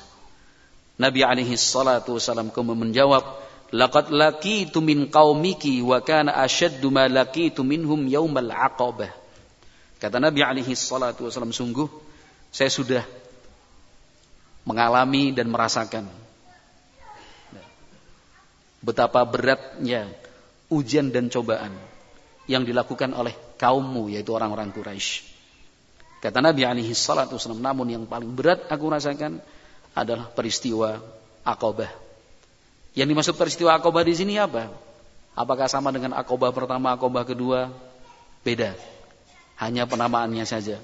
Nabi 0.97 1.21
alaihi 1.27 1.59
salatu 1.59 2.15
wasallam 2.15 2.49
menjawab, 2.55 3.46
"Laqad 3.75 4.13
laqitu 4.13 4.79
min 4.79 5.11
qaumiki 5.11 5.83
wa 5.83 5.99
kana 5.99 6.39
ashaddu 6.39 6.87
ma 6.87 7.07
laqitu 7.11 7.63
minhum 7.67 8.07
yaumal 8.07 8.47
aqabah." 8.47 9.11
Kata 9.97 10.21
Nabi 10.21 10.45
alaihi 10.45 10.77
salatu 10.77 11.25
wasallam, 11.25 11.51
sungguh 11.51 11.89
saya 12.53 12.69
sudah 12.69 13.03
mengalami 14.67 15.31
dan 15.33 15.47
merasakan 15.49 16.05
betapa 18.83 19.23
beratnya 19.25 20.07
ujian 20.71 21.09
dan 21.11 21.27
cobaan 21.27 21.73
yang 22.47 22.63
dilakukan 22.63 23.11
oleh 23.11 23.35
kaummu 23.59 24.11
yaitu 24.13 24.31
orang-orang 24.31 24.71
Quraisy. 24.71 25.27
Kata 26.23 26.39
Nabi 26.41 26.63
alaihi 26.63 26.95
salatu 26.95 27.35
wasallam, 27.37 27.61
namun 27.61 27.87
yang 27.91 28.03
paling 28.07 28.31
berat 28.31 28.65
aku 28.71 28.85
rasakan 28.89 29.43
adalah 29.93 30.29
peristiwa 30.31 30.97
Aqabah. 31.43 32.06
Yang 32.97 33.07
dimaksud 33.13 33.35
peristiwa 33.37 33.77
Aqabah 33.77 34.01
di 34.01 34.17
sini 34.17 34.41
apa? 34.41 34.73
Apakah 35.37 35.69
sama 35.69 35.93
dengan 35.93 36.17
Aqabah 36.17 36.49
pertama, 36.49 36.97
Aqabah 36.97 37.29
kedua? 37.29 37.69
Beda. 38.41 38.73
Hanya 39.61 39.85
penamaannya 39.85 40.41
saja. 40.49 40.81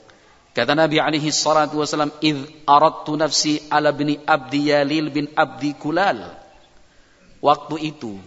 Kata 0.54 0.78
Nabi 0.78 1.02
alaihi 1.02 1.34
salatu 1.34 1.82
wasallam, 1.82 2.14
"Id 2.22 2.70
aradtu 2.70 3.18
nafsi 3.18 3.66
ala 3.74 3.90
bini 3.90 4.22
Abdi 4.22 4.70
Yalil 4.70 5.10
bin 5.10 5.26
Abdi 5.34 5.74
Kulal." 5.74 6.38
Waktu 7.42 7.76
itu 7.82 8.22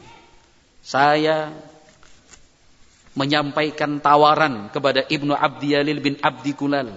saya 0.82 1.54
menyampaikan 3.14 4.02
tawaran 4.02 4.68
kepada 4.74 5.06
Ibnu 5.06 5.30
Abdi 5.30 5.78
Yalil 5.78 6.02
bin 6.02 6.18
Abdi 6.18 6.58
Kulal. 6.58 6.90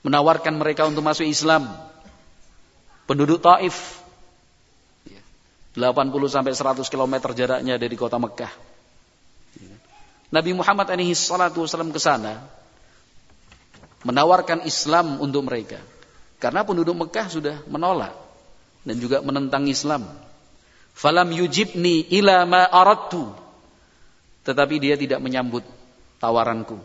Menawarkan 0.00 0.56
mereka 0.56 0.88
untuk 0.88 1.04
masuk 1.04 1.28
Islam. 1.28 1.68
Penduduk 3.04 3.44
Taif. 3.44 4.03
Ya. 5.74 5.90
80 5.90 6.30
sampai 6.30 6.54
100 6.54 6.86
km 6.86 7.14
jaraknya 7.34 7.74
dari 7.74 7.94
kota 7.98 8.14
Mekah. 8.18 8.50
Nabi 10.30 10.50
Muhammad 10.54 10.90
alaihi 10.90 11.14
salatu 11.14 11.62
wasallam 11.62 11.94
ke 11.94 11.98
sana 12.02 12.42
menawarkan 14.06 14.62
Islam 14.66 15.18
untuk 15.18 15.46
mereka. 15.46 15.78
Karena 16.38 16.62
penduduk 16.62 16.94
Mekah 16.94 17.26
sudah 17.26 17.56
menolak 17.66 18.14
dan 18.84 18.96
juga 19.00 19.24
menentang 19.24 19.66
Islam. 19.66 20.06
Falam 20.94 21.30
yujibni 21.34 22.06
ila 22.22 22.46
ma 22.46 22.66
aradtu. 22.70 23.30
Tetapi 24.44 24.74
dia 24.78 24.94
tidak 24.94 25.18
menyambut 25.24 25.64
tawaranku. 26.20 26.78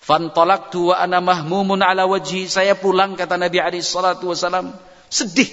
Fantolaktu 0.00 0.90
wa 0.90 0.96
ana 0.96 1.20
mahmumun 1.20 1.84
ala 1.84 2.08
wajhi. 2.08 2.48
Saya 2.48 2.72
pulang 2.74 3.14
kata 3.14 3.36
Nabi 3.36 3.60
alaihi 3.60 3.84
salatu 3.84 4.32
wasallam 4.32 4.72
sedih. 5.12 5.50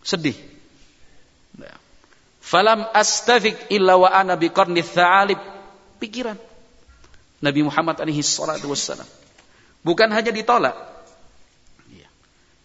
Sedih. 0.00 0.49
Falam 2.50 2.82
astafik 2.90 3.70
illa 3.70 3.94
wa 3.94 4.10
ana 4.10 4.34
biqarni 4.34 4.82
tha'alib. 4.82 5.38
Pikiran. 6.02 6.34
Nabi 7.38 7.62
Muhammad 7.62 8.02
alaihi 8.02 8.26
salatu 8.26 8.74
wassalam. 8.74 9.06
Bukan 9.86 10.10
hanya 10.10 10.34
ditolak. 10.34 10.74
Iya. 11.94 12.10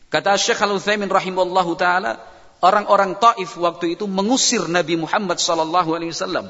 Kata 0.10 0.42
Syekh 0.42 0.58
Al-Utsaimin 0.66 1.06
rahimallahu 1.06 1.78
taala, 1.78 2.18
orang-orang 2.66 3.22
Taif 3.22 3.54
waktu 3.62 3.94
itu 3.94 4.10
mengusir 4.10 4.66
Nabi 4.66 4.98
Muhammad 4.98 5.38
sallallahu 5.38 5.94
alaihi 5.94 6.12
wasallam. 6.18 6.50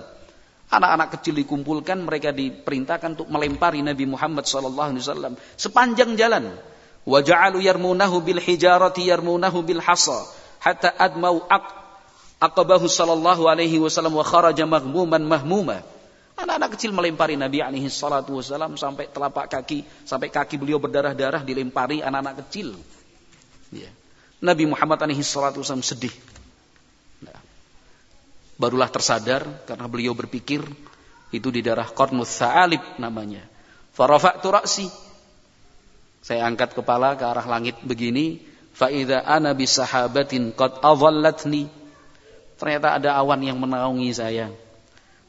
Anak-anak 0.71 1.19
kecil 1.19 1.35
dikumpulkan, 1.35 2.07
mereka 2.07 2.31
diperintahkan 2.31 3.19
untuk 3.19 3.29
melempari 3.29 3.83
Nabi 3.83 4.07
Muhammad 4.07 4.47
sallallahu 4.47 4.95
alaihi 4.95 5.03
wasallam 5.03 5.33
sepanjang 5.59 6.15
jalan. 6.15 6.55
Wa 7.03 7.19
ja'alu 7.19 7.61
yarmunahu 7.61 8.23
bil 8.23 8.39
hijarati 8.39 9.11
yarmunahu 9.11 9.61
bil 9.61 9.83
hasa 9.83 10.23
hatta 10.57 10.89
admau 10.97 11.45
aqabahu 12.39 12.87
sallallahu 12.89 13.47
alaihi 13.47 13.79
wasallam 13.79 14.15
wa 14.19 14.25
kharaja 14.25 14.67
maghmuman 14.67 15.23
mahmuma. 15.23 15.83
Anak-anak 16.35 16.75
kecil 16.75 16.91
melempari 16.91 17.39
Nabi 17.39 17.63
alaihi 17.63 17.87
salatu 17.87 18.43
wasallam 18.43 18.75
sampai 18.75 19.07
telapak 19.07 19.47
kaki, 19.47 19.87
sampai 20.03 20.27
kaki 20.27 20.59
beliau 20.59 20.83
berdarah-darah 20.83 21.47
dilempari 21.47 22.03
anak-anak 22.03 22.43
kecil. 22.43 22.75
Ya. 23.71 23.87
Nabi 24.43 24.67
Muhammad 24.67 24.99
alaihi 24.99 25.23
salatu 25.23 25.63
wasallam 25.63 25.85
sedih. 25.85 26.11
Nah. 27.23 27.39
Barulah 28.59 28.91
tersadar 28.91 29.47
karena 29.63 29.87
beliau 29.87 30.11
berpikir 30.11 30.59
itu 31.31 31.47
di 31.51 31.63
darah 31.63 31.87
Qarnus 31.87 32.35
Sa'alib 32.35 32.83
namanya. 32.99 33.43
Farafa'tu 33.95 34.51
ra'si. 34.51 34.87
Saya 36.19 36.43
angkat 36.43 36.75
kepala 36.75 37.15
ke 37.15 37.23
arah 37.23 37.47
langit 37.47 37.79
begini, 37.85 38.43
fa 38.75 38.91
idza 38.91 39.23
ana 39.23 39.55
bisahabatin 39.55 40.51
qad 40.51 40.83
adhallatni 40.83 41.84
Ternyata 42.55 42.95
ada 42.95 43.19
awan 43.19 43.43
yang 43.43 43.59
menaungi 43.59 44.11
saya. 44.15 44.47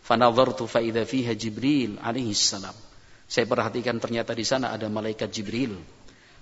Fanadhartu 0.07 0.71
fa 0.71 0.79
idza 0.79 1.03
fiha 1.03 1.35
Jibril 1.35 1.99
alaihi 1.99 2.31
salam. 2.31 2.75
Saya 3.27 3.43
perhatikan 3.51 3.99
ternyata 3.99 4.31
di 4.31 4.47
sana 4.47 4.71
ada 4.71 4.87
malaikat 4.87 5.27
Jibril. 5.35 5.75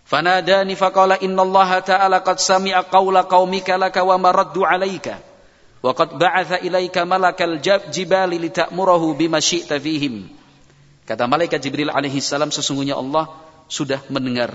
Fanadani 0.04 0.76
faqala 0.76 1.16
innallaha 1.24 1.80
ta'ala 1.80 2.20
qad 2.20 2.36
sami'a 2.36 2.84
qawla 2.92 3.24
qaumika 3.24 3.80
laka 3.80 4.04
wa 4.04 4.20
maraddu 4.20 4.60
'alaika. 4.60 5.16
Wa 5.80 5.96
qad 5.96 6.20
ba'atha 6.20 6.60
ilaika 6.60 7.08
malakal 7.08 7.56
jibali 7.88 8.36
lita'murahu 8.36 9.16
bima 9.16 9.40
syi'ta 9.40 9.80
fihim. 9.80 10.28
Kata 11.08 11.24
malaikat 11.24 11.60
Jibril 11.60 11.88
alaihi 11.88 12.20
salam 12.20 12.52
sesungguhnya 12.52 13.00
Allah 13.00 13.32
sudah 13.68 14.04
mendengar 14.12 14.52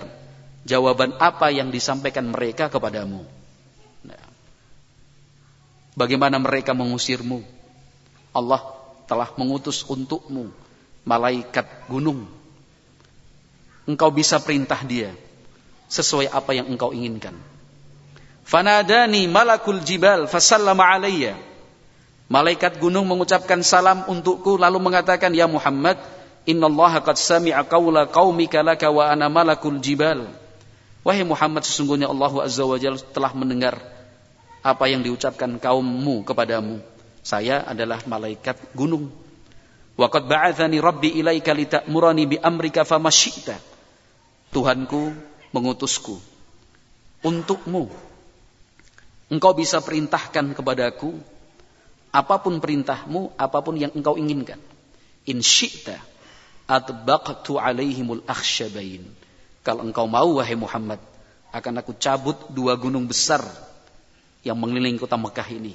jawaban 0.70 1.18
apa 1.18 1.50
yang 1.50 1.74
disampaikan 1.74 2.30
mereka 2.30 2.70
kepadamu. 2.70 3.39
Bagaimana 6.00 6.40
mereka 6.40 6.72
mengusirmu? 6.72 7.44
Allah 8.32 8.64
telah 9.04 9.28
mengutus 9.36 9.84
untukmu 9.84 10.48
malaikat 11.04 11.68
gunung. 11.92 12.24
Engkau 13.84 14.08
bisa 14.08 14.40
perintah 14.40 14.80
dia 14.88 15.12
sesuai 15.92 16.32
apa 16.32 16.56
yang 16.56 16.72
engkau 16.72 16.96
inginkan. 16.96 17.36
Fanadani 18.48 19.28
malakul 19.28 19.84
jibal 19.84 20.24
fasallama 20.32 20.88
alayya. 20.88 21.36
Malaikat 22.32 22.80
gunung 22.80 23.04
mengucapkan 23.04 23.60
salam 23.60 24.08
untukku 24.08 24.56
lalu 24.56 24.80
mengatakan 24.80 25.36
ya 25.36 25.52
Muhammad 25.52 26.00
innallaha 26.48 27.04
qad 27.04 27.20
sami'a 27.20 27.68
qawla 27.68 28.08
qaumika 28.08 28.64
laka 28.64 28.88
wa 28.88 29.04
ana 29.12 29.28
malakul 29.28 29.76
jibal. 29.84 30.32
Wahai 31.04 31.28
Muhammad 31.28 31.68
sesungguhnya 31.68 32.08
Allah 32.08 32.32
Azza 32.40 32.64
wa 32.64 32.80
Jalla 32.80 33.02
telah 33.12 33.36
mendengar 33.36 33.99
apa 34.60 34.86
yang 34.92 35.04
diucapkan 35.04 35.60
kaummu 35.60 36.28
kepadamu. 36.28 36.84
Saya 37.24 37.64
adalah 37.64 38.04
malaikat 38.08 38.76
gunung. 38.76 39.12
Waqad 40.00 40.32
ba'athani 40.32 40.80
rabbi 40.80 41.20
ilaika 41.20 41.52
lita'murani 41.52 42.24
bi 42.28 42.36
amrika 42.40 42.88
famasyi'ta. 42.88 43.56
Tuhanku 44.56 45.12
mengutusku 45.52 46.16
untukmu. 47.24 47.92
Engkau 49.30 49.54
bisa 49.54 49.84
perintahkan 49.84 50.58
kepadaku 50.58 51.14
apa 52.10 52.42
pun 52.42 52.58
perintahmu, 52.58 53.38
apa 53.38 53.60
pun 53.62 53.78
yang 53.78 53.94
engkau 53.94 54.18
inginkan. 54.18 54.58
In 55.30 55.46
syi'ta 55.46 56.02
atbaqtu 56.66 57.62
alaihimul 57.62 58.26
akhsyabain. 58.26 59.06
Kalau 59.62 59.86
engkau 59.86 60.10
mau 60.10 60.42
wahai 60.42 60.58
Muhammad, 60.58 60.98
akan 61.54 61.74
aku 61.84 61.94
cabut 62.00 62.40
dua 62.50 62.74
gunung 62.80 63.06
besar 63.06 63.69
yang 64.44 64.58
mengelilingi 64.60 65.00
kota 65.00 65.20
Mekah 65.20 65.50
ini. 65.52 65.74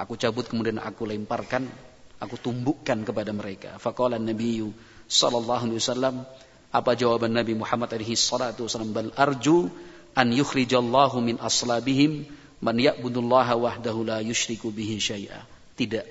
Aku 0.00 0.16
cabut 0.16 0.48
kemudian 0.48 0.80
aku 0.80 1.04
lemparkan, 1.04 1.68
aku 2.18 2.40
tumbukkan 2.40 3.04
kepada 3.04 3.30
mereka. 3.36 3.76
Faqala 3.76 4.16
Nabi 4.16 4.64
sallallahu 5.06 5.70
alaihi 5.70 5.80
wasallam, 5.80 6.24
apa 6.70 6.90
jawaban 6.96 7.36
Nabi 7.36 7.52
Muhammad 7.58 7.92
alaihi 7.92 8.16
salatu 8.16 8.64
wasallam? 8.64 8.96
Bal 8.96 9.10
arju 9.12 9.68
an 10.16 10.32
yukhrijallahu 10.32 11.20
min 11.20 11.36
aslabihim 11.38 12.24
man 12.64 12.76
ya'budullaha 12.80 13.56
wahdahu 13.56 14.08
la 14.08 14.18
yusyriku 14.24 14.72
bihi 14.72 14.96
syai'a. 14.96 15.44
Tidak. 15.76 16.06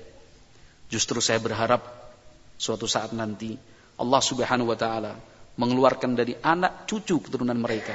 Justru 0.90 1.22
saya 1.22 1.38
berharap 1.38 1.82
suatu 2.58 2.84
saat 2.84 3.14
nanti 3.14 3.54
Allah 4.00 4.22
Subhanahu 4.22 4.70
wa 4.72 4.78
taala 4.78 5.14
mengeluarkan 5.56 6.16
dari 6.16 6.34
anak 6.40 6.88
cucu 6.88 7.20
keturunan 7.20 7.56
mereka 7.56 7.94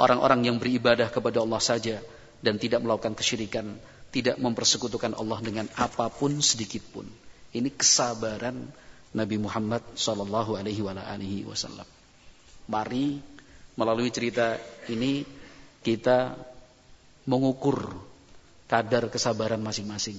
orang-orang 0.00 0.48
yang 0.48 0.56
beribadah 0.58 1.12
kepada 1.12 1.44
Allah 1.44 1.60
saja 1.60 1.96
dan 2.42 2.58
tidak 2.58 2.82
melakukan 2.82 3.14
kesyirikan, 3.14 3.78
tidak 4.10 4.36
mempersekutukan 4.36 5.14
Allah 5.14 5.38
dengan 5.40 5.66
apa 5.78 6.10
pun 6.10 6.42
sedikit 6.42 6.82
pun. 6.90 7.06
Ini 7.54 7.70
kesabaran 7.72 8.68
Nabi 9.14 9.36
Muhammad 9.38 9.80
sallallahu 9.94 10.58
alaihi 10.58 10.82
wasallam. 11.46 11.86
Mari 12.68 13.22
melalui 13.78 14.10
cerita 14.12 14.58
ini 14.90 15.24
kita 15.80 16.34
mengukur 17.24 17.94
kadar 18.66 19.08
kesabaran 19.12 19.60
masing-masing. 19.60 20.18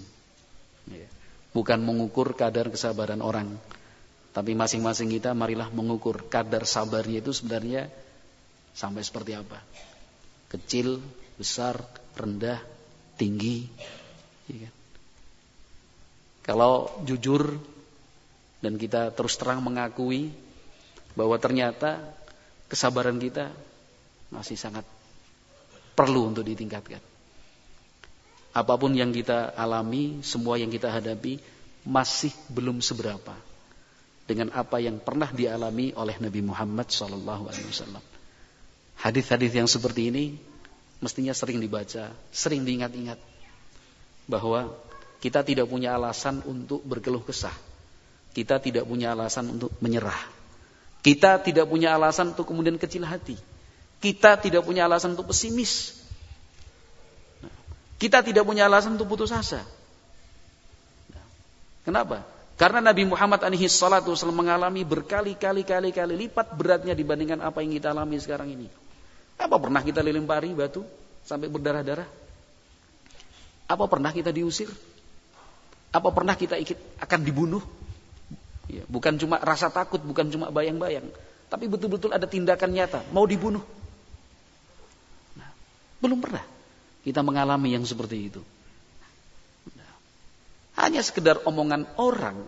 Ya. 0.88 1.08
Bukan 1.54 1.82
mengukur 1.82 2.34
kadar 2.34 2.70
kesabaran 2.70 3.22
orang, 3.22 3.58
tapi 4.34 4.58
masing-masing 4.58 5.14
kita 5.14 5.38
marilah 5.38 5.70
mengukur 5.70 6.26
kadar 6.26 6.66
sabarnya 6.66 7.22
itu 7.22 7.30
sebenarnya 7.30 7.94
sampai 8.74 9.06
seperti 9.06 9.38
apa. 9.38 9.62
Kecil, 10.50 10.98
besar, 11.38 11.80
rendah, 12.18 12.62
tinggi. 13.18 13.68
Ya 14.50 14.68
kan? 14.68 14.74
Kalau 16.44 16.92
jujur 17.08 17.56
dan 18.60 18.76
kita 18.76 19.16
terus 19.16 19.40
terang 19.40 19.64
mengakui 19.64 20.32
bahwa 21.16 21.40
ternyata 21.40 22.04
kesabaran 22.68 23.16
kita 23.16 23.48
masih 24.28 24.60
sangat 24.60 24.84
perlu 25.96 26.34
untuk 26.34 26.44
ditingkatkan. 26.44 27.00
Apa 28.54 28.74
pun 28.78 28.94
yang 28.94 29.10
kita 29.10 29.56
alami, 29.56 30.22
semua 30.22 30.60
yang 30.60 30.70
kita 30.70 30.92
hadapi 30.92 31.42
masih 31.88 32.34
belum 32.52 32.84
seberapa 32.84 33.34
dengan 34.24 34.52
apa 34.56 34.80
yang 34.80 35.00
pernah 35.04 35.28
dialami 35.32 35.92
oleh 35.96 36.16
Nabi 36.20 36.42
Muhammad 36.44 36.88
SAW. 36.88 37.20
Hadis-hadis 39.00 39.52
yang 39.52 39.68
seperti 39.68 40.14
ini 40.14 40.26
mestinya 41.04 41.36
sering 41.36 41.60
dibaca, 41.60 42.16
sering 42.32 42.64
diingat-ingat 42.64 43.20
bahwa 44.26 44.72
kita 45.20 45.44
tidak 45.44 45.68
punya 45.68 46.00
alasan 46.00 46.40
untuk 46.48 46.80
berkeluh 46.88 47.24
kesah. 47.24 47.54
Kita 48.32 48.58
tidak 48.58 48.88
punya 48.88 49.14
alasan 49.14 49.60
untuk 49.60 49.70
menyerah. 49.84 50.18
Kita 51.04 51.38
tidak 51.44 51.68
punya 51.68 51.94
alasan 51.94 52.32
untuk 52.32 52.48
kemudian 52.50 52.80
kecil 52.80 53.04
hati. 53.04 53.36
Kita 54.00 54.40
tidak 54.40 54.64
punya 54.64 54.88
alasan 54.88 55.14
untuk 55.14 55.32
pesimis. 55.32 56.00
Kita 58.00 58.20
tidak 58.20 58.44
punya 58.44 58.68
alasan 58.68 59.00
untuk 59.00 59.08
putus 59.12 59.32
asa. 59.32 59.64
Kenapa? 61.88 62.24
Karena 62.60 62.80
Nabi 62.80 63.08
Muhammad 63.08 63.44
alaihi 63.44 63.68
salatu 63.68 64.16
mengalami 64.32 64.84
berkali-kali 64.88 65.68
kali-kali 65.68 66.14
lipat 66.28 66.56
beratnya 66.56 66.96
dibandingkan 66.96 67.44
apa 67.44 67.60
yang 67.60 67.76
kita 67.76 67.92
alami 67.92 68.20
sekarang 68.20 68.52
ini. 68.52 68.68
Apa 69.38 69.56
pernah 69.60 69.82
kita 69.82 70.02
lempari 70.04 70.54
batu 70.54 70.86
sampai 71.26 71.50
berdarah-darah? 71.50 72.08
Apa 73.68 73.86
pernah 73.88 74.12
kita 74.14 74.30
diusir? 74.30 74.70
Apa 75.94 76.10
pernah 76.10 76.34
kita 76.34 76.58
ikut 76.58 77.00
akan 77.00 77.20
dibunuh? 77.22 77.64
Ya, 78.72 78.84
bukan 78.88 79.20
cuma 79.20 79.38
rasa 79.44 79.68
takut, 79.70 80.00
bukan 80.00 80.32
cuma 80.32 80.48
bayang-bayang, 80.50 81.06
tapi 81.52 81.68
betul-betul 81.68 82.16
ada 82.16 82.24
tindakan 82.26 82.72
nyata, 82.72 83.04
mau 83.12 83.28
dibunuh. 83.28 83.62
Nah, 85.36 85.50
belum 86.00 86.24
pernah 86.24 86.42
kita 87.04 87.20
mengalami 87.20 87.76
yang 87.76 87.84
seperti 87.84 88.32
itu. 88.32 88.42
Nah, 89.76 89.94
hanya 90.80 91.04
sekedar 91.04 91.44
omongan 91.44 91.86
orang 92.00 92.40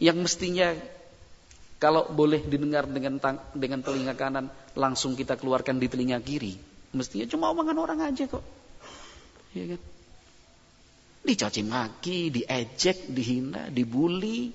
yang 0.00 0.18
mestinya 0.18 0.72
kalau 1.78 2.10
boleh 2.10 2.42
didengar 2.42 2.90
dengan 2.90 3.22
dengan 3.54 3.80
telinga 3.86 4.18
kanan 4.18 4.50
langsung 4.74 5.14
kita 5.14 5.38
keluarkan 5.38 5.78
di 5.78 5.86
telinga 5.86 6.18
kiri, 6.18 6.58
mestinya 6.90 7.26
cuma 7.30 7.54
omongan 7.54 7.78
orang 7.78 8.00
aja 8.02 8.26
kok. 8.26 8.42
Ya 9.54 9.74
kan? 9.74 9.80
Dicaci 11.22 11.62
maki, 11.62 12.34
diejek, 12.34 13.14
dihina, 13.14 13.70
dibully. 13.70 14.50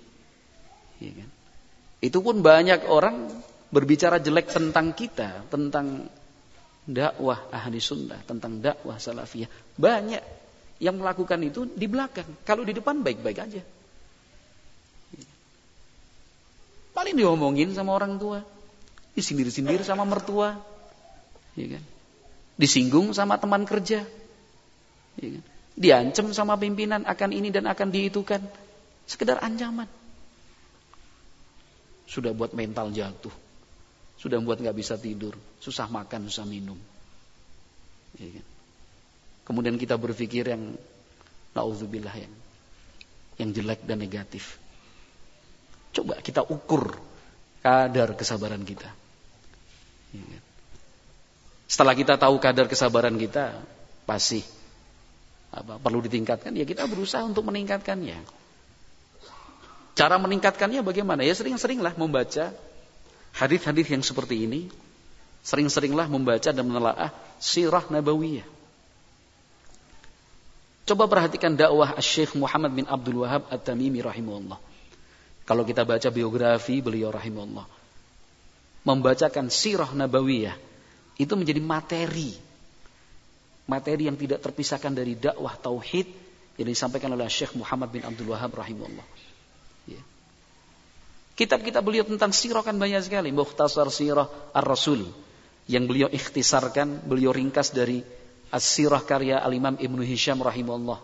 Ya 0.99 1.11
kan? 1.15 1.29
Itu 2.03 2.19
pun 2.19 2.43
banyak 2.43 2.91
orang 2.91 3.31
berbicara 3.71 4.19
jelek 4.19 4.51
tentang 4.51 4.91
kita, 4.91 5.47
tentang 5.47 6.11
dakwah 6.83 7.47
ahli 7.47 7.79
sunnah, 7.79 8.19
tentang 8.27 8.59
dakwah 8.59 8.99
salafiyah. 8.99 9.47
Banyak 9.79 10.23
yang 10.83 10.99
melakukan 10.99 11.39
itu 11.39 11.63
di 11.71 11.87
belakang. 11.87 12.43
Kalau 12.43 12.67
di 12.67 12.75
depan 12.75 12.99
baik-baik 12.99 13.39
aja. 13.39 13.63
Paling 16.93 17.17
diomongin 17.17 17.73
sama 17.73 17.97
orang 17.97 18.21
tua. 18.21 18.45
Disindir-sindir 19.17 19.81
sama 19.81 20.05
mertua. 20.05 20.57
Ya 21.57 21.77
kan? 21.77 21.83
Disinggung 22.57 23.13
sama 23.17 23.41
teman 23.41 23.65
kerja. 23.65 24.05
Ya 25.17 25.29
kan? 25.37 25.43
Diancam 25.73 26.29
sama 26.37 26.53
pimpinan 26.61 27.01
akan 27.09 27.29
ini 27.33 27.49
dan 27.49 27.65
akan 27.65 27.89
diitukan. 27.89 28.41
Sekedar 29.09 29.41
ancaman. 29.41 29.89
Sudah 32.05 32.29
buat 32.29 32.53
mental 32.53 32.93
jatuh. 32.93 33.33
Sudah 34.21 34.37
buat 34.37 34.61
nggak 34.61 34.77
bisa 34.77 34.95
tidur. 35.01 35.33
Susah 35.57 35.89
makan, 35.89 36.29
susah 36.29 36.45
minum. 36.45 36.77
Ya 38.21 38.29
kan? 38.37 38.45
Kemudian 39.43 39.75
kita 39.75 39.97
berpikir 39.97 40.47
yang 40.47 40.77
naudzubillah 41.57 42.15
yang 42.15 42.33
yang 43.41 43.49
jelek 43.49 43.81
dan 43.83 43.97
negatif. 43.99 44.61
Coba 45.93 46.17
kita 46.19 46.41
ukur 46.41 46.97
kadar 47.61 48.17
kesabaran 48.17 48.65
kita. 48.65 48.89
Setelah 51.69 51.95
kita 51.97 52.19
tahu 52.19 52.37
kadar 52.37 52.69
kesabaran 52.69 53.17
kita, 53.17 53.57
pasti 54.05 54.45
apa, 55.53 55.77
perlu 55.77 56.01
ditingkatkan, 56.01 56.53
ya 56.53 56.65
kita 56.65 56.85
berusaha 56.85 57.21
untuk 57.25 57.45
meningkatkannya. 57.45 58.19
Cara 59.93 60.17
meningkatkannya 60.17 60.81
bagaimana? 60.81 61.21
Ya 61.21 61.37
sering-seringlah 61.37 61.93
membaca 61.97 62.49
hadis-hadis 63.37 63.87
yang 63.93 64.01
seperti 64.01 64.49
ini. 64.49 64.73
Sering-seringlah 65.43 66.07
membaca 66.09 66.49
dan 66.49 66.65
menelaah 66.65 67.11
sirah 67.37 67.85
nabawiyah. 67.91 68.47
Coba 70.83 71.07
perhatikan 71.07 71.55
dakwah 71.55 71.95
Syekh 71.99 72.35
Muhammad 72.35 72.75
bin 72.75 72.85
Abdul 72.87 73.23
Wahab 73.23 73.47
At-Tamimi 73.51 74.03
rahimahullah. 74.03 74.59
Kalau 75.43 75.67
kita 75.67 75.83
baca 75.83 76.07
biografi 76.07 76.79
beliau 76.79 77.11
rahimahullah. 77.11 77.67
Membacakan 78.83 79.51
sirah 79.51 79.91
nabawiyah. 79.91 80.55
Itu 81.19 81.35
menjadi 81.35 81.59
materi 81.59 82.53
materi 83.67 84.11
yang 84.11 84.19
tidak 84.19 84.43
terpisahkan 84.43 84.91
dari 84.91 85.15
dakwah 85.15 85.55
tauhid 85.55 86.07
yang 86.59 86.67
disampaikan 86.67 87.15
oleh 87.15 87.25
Syekh 87.31 87.55
Muhammad 87.55 87.89
bin 87.89 88.03
Abdul 88.03 88.35
Wahab 88.35 88.53
rahimahullah. 88.53 89.05
Ya. 89.89 90.01
Kitab-kitab 91.39 91.81
beliau 91.81 92.05
tentang 92.05 92.35
sirah 92.35 92.61
kan 92.61 92.77
banyak 92.77 93.01
sekali. 93.01 93.33
Mukhtasar 93.33 93.89
sirah 93.89 94.29
ar-rasul. 94.53 95.09
Yang 95.65 95.83
beliau 95.87 96.09
ikhtisarkan, 96.11 97.07
beliau 97.07 97.31
ringkas 97.31 97.71
dari 97.71 98.03
as-sirah 98.51 98.99
karya 99.01 99.39
al-imam 99.39 99.79
Ibnu 99.79 100.03
Hisham 100.03 100.43
rahimahullah. 100.43 100.99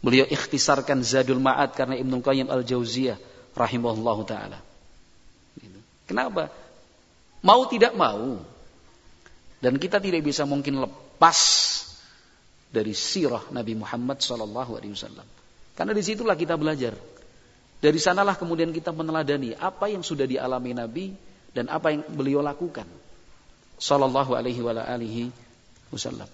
Beliau 0.00 0.24
ikhtisarkan 0.24 1.04
Zadul 1.04 1.40
Ma'ad 1.40 1.76
karena 1.76 1.96
Ibnu 2.00 2.24
Qayyim 2.24 2.48
al-Jauziyah 2.48 3.20
rahimahullah 3.52 4.18
ta'ala. 4.24 4.58
Gitu. 5.60 5.78
Kenapa? 6.08 6.48
Mau 7.44 7.68
tidak 7.68 7.92
mau, 7.96 8.40
dan 9.60 9.76
kita 9.76 10.00
tidak 10.00 10.24
bisa 10.24 10.48
mungkin 10.48 10.80
lepas 10.80 11.38
dari 12.72 12.96
sirah 12.96 13.44
Nabi 13.52 13.76
Muhammad 13.76 14.24
Sallallahu 14.24 14.80
Alaihi 14.80 14.96
Wasallam. 14.96 15.28
Karena 15.76 15.92
di 15.92 16.00
situlah 16.00 16.34
kita 16.34 16.56
belajar. 16.56 16.96
Dari 17.80 17.96
sanalah 17.96 18.36
kemudian 18.36 18.72
kita 18.72 18.92
meneladani 18.92 19.56
apa 19.56 19.88
yang 19.88 20.04
sudah 20.04 20.28
dialami 20.28 20.76
Nabi 20.76 21.06
dan 21.52 21.68
apa 21.68 21.92
yang 21.92 22.04
beliau 22.08 22.40
lakukan. 22.40 22.88
Sallallahu 23.80 24.32
Wasallam. 25.92 26.28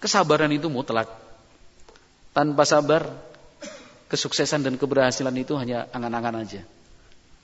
Kesabaran 0.00 0.52
itu 0.52 0.72
mutlak. 0.72 1.08
Tanpa 2.30 2.62
sabar, 2.62 3.10
kesuksesan 4.06 4.62
dan 4.62 4.74
keberhasilan 4.78 5.34
itu 5.34 5.54
hanya 5.58 5.90
angan-angan 5.90 6.46
aja. 6.46 6.62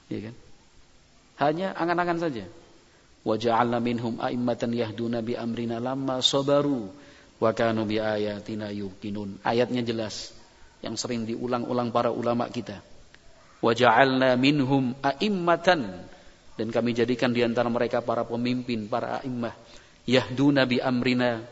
Ya 0.06 0.18
kan? 0.30 0.34
Hanya 1.36 1.74
angan-angan 1.74 2.18
saja 2.22 2.44
wa 3.26 3.34
ja'alna 3.34 3.82
minhum 3.82 4.22
a'immatan 4.22 4.70
yahduna 4.70 5.18
bi 5.18 5.34
amrina 5.34 5.82
lamma 5.82 6.22
sabaru 6.22 6.86
wa 7.42 7.50
kanu 7.50 7.82
bi 7.82 7.98
ayatina 7.98 8.70
yuqinun. 8.70 9.42
Ayatnya 9.42 9.82
jelas 9.82 10.30
yang 10.80 10.94
sering 10.94 11.26
diulang-ulang 11.26 11.90
para 11.90 12.14
ulama 12.14 12.46
kita. 12.46 12.78
Wa 13.58 13.74
ja'alna 13.74 14.38
minhum 14.38 14.94
a'immatan 15.02 16.06
dan 16.56 16.68
kami 16.70 16.94
jadikan 16.94 17.34
di 17.34 17.42
antara 17.42 17.66
mereka 17.68 18.00
para 18.00 18.22
pemimpin, 18.22 18.86
para 18.86 19.18
a'immah 19.20 19.52
yahduna 20.06 20.64
bi 20.64 20.78
amrina 20.78 21.42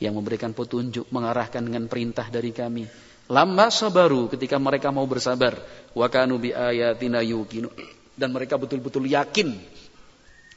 yang 0.00 0.16
memberikan 0.16 0.56
petunjuk, 0.56 1.06
mengarahkan 1.12 1.60
dengan 1.60 1.84
perintah 1.86 2.26
dari 2.32 2.50
kami. 2.50 2.88
Lama 3.30 3.70
sabaru 3.70 4.26
ketika 4.32 4.58
mereka 4.58 4.90
mau 4.90 5.06
bersabar, 5.06 5.60
wa 5.94 6.08
kanu 6.10 6.40
bi 6.40 6.50
ayatina 6.50 7.22
yuqinun 7.22 7.70
dan 8.18 8.34
mereka 8.34 8.58
betul-betul 8.58 9.06
yakin 9.06 9.54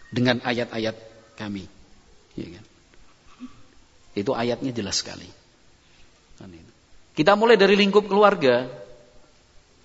dengan 0.10 0.42
ayat-ayat 0.42 0.96
kami. 1.38 1.68
Ya 2.34 2.48
kan? 2.58 2.66
Itu 4.18 4.32
ayatnya 4.34 4.74
jelas 4.74 5.04
sekali. 5.04 5.28
Kan 6.40 6.50
kita 7.14 7.38
mulai 7.38 7.60
dari 7.60 7.78
lingkup 7.78 8.10
keluarga. 8.10 8.66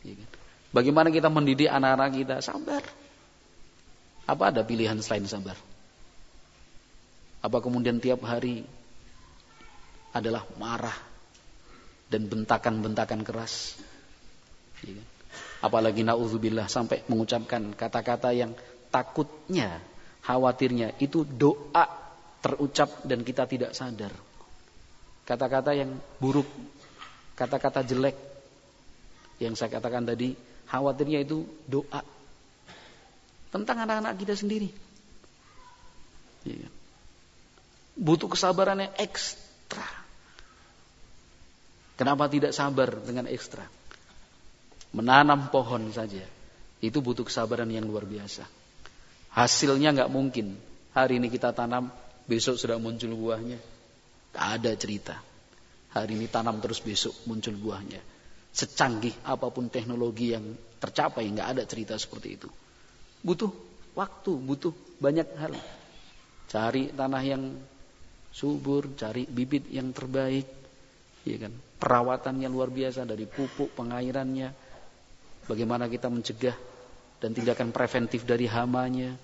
Ya 0.06 0.14
kan? 0.16 0.28
Bagaimana 0.72 1.12
kita 1.12 1.28
mendidik 1.28 1.68
anak-anak 1.68 2.08
kita 2.14 2.36
sabar. 2.40 2.80
Apa 4.24 4.52
ada 4.52 4.64
pilihan 4.64 4.96
selain 5.00 5.28
sabar? 5.28 5.56
Apa 7.40 7.58
kemudian 7.60 8.00
tiap 8.00 8.24
hari 8.24 8.64
adalah 10.12 10.44
marah 10.56 10.96
dan 12.08 12.28
bentakan-bentakan 12.28 13.20
keras? 13.22 13.76
Ya 14.84 14.96
kan? 14.96 15.06
Apalagi 15.58 16.06
na'udzubillah 16.06 16.70
sampai 16.70 17.02
mengucapkan 17.10 17.74
kata-kata 17.74 18.30
yang 18.30 18.54
takutnya 18.94 19.82
khawatirnya 20.22 20.94
itu 21.02 21.26
doa 21.26 21.88
terucap 22.38 23.02
dan 23.02 23.26
kita 23.26 23.44
tidak 23.50 23.74
sadar. 23.74 24.14
Kata-kata 25.26 25.74
yang 25.74 25.98
buruk, 26.22 26.46
kata-kata 27.34 27.82
jelek 27.84 28.16
yang 29.42 29.58
saya 29.58 29.70
katakan 29.78 30.06
tadi, 30.06 30.34
khawatirnya 30.70 31.26
itu 31.26 31.42
doa 31.66 32.02
tentang 33.50 33.82
anak-anak 33.82 34.14
kita 34.18 34.34
sendiri. 34.38 34.70
Iya. 36.46 36.68
Butuh 37.98 38.30
kesabaran 38.30 38.78
yang 38.78 38.94
ekstra. 38.94 39.97
Kenapa 41.98 42.30
tidak 42.30 42.54
sabar 42.54 42.94
dengan 43.02 43.26
ekstra? 43.26 43.66
Menanam 44.94 45.50
pohon 45.50 45.90
saja. 45.90 46.22
Itu 46.78 47.02
butuh 47.02 47.26
kesabaran 47.26 47.66
yang 47.66 47.90
luar 47.90 48.06
biasa. 48.06 48.46
Hasilnya 49.34 49.90
nggak 49.98 50.12
mungkin. 50.14 50.54
Hari 50.94 51.18
ini 51.18 51.26
kita 51.26 51.50
tanam, 51.50 51.90
besok 52.30 52.54
sudah 52.54 52.78
muncul 52.78 53.10
buahnya. 53.18 53.58
Tak 54.30 54.46
ada 54.62 54.72
cerita. 54.78 55.18
Hari 55.90 56.14
ini 56.14 56.30
tanam 56.30 56.62
terus 56.62 56.78
besok 56.78 57.18
muncul 57.26 57.58
buahnya. 57.58 57.98
Secanggih 58.54 59.18
apa 59.26 59.50
pun 59.50 59.66
teknologi 59.66 60.30
yang 60.38 60.54
tercapai, 60.78 61.26
nggak 61.26 61.48
ada 61.58 61.62
cerita 61.66 61.98
seperti 61.98 62.38
itu. 62.38 62.48
Butuh 63.26 63.50
waktu, 63.98 64.32
butuh 64.38 64.70
banyak 65.02 65.28
hal. 65.34 65.58
Cari 66.46 66.94
tanah 66.94 67.22
yang 67.26 67.42
subur, 68.30 68.94
cari 68.94 69.26
bibit 69.26 69.66
yang 69.66 69.90
terbaik, 69.90 70.46
ya 71.26 71.36
kan? 71.42 71.67
Perawatannya 71.78 72.50
luar 72.50 72.74
biasa 72.74 73.06
dari 73.06 73.24
pupuk, 73.24 73.70
pengairannya, 73.78 74.50
bagaimana 75.46 75.86
kita 75.86 76.10
mencegah 76.10 76.56
dan 77.22 77.30
tindakan 77.34 77.70
preventif 77.70 78.26
dari 78.26 78.50
hamanya, 78.50 79.14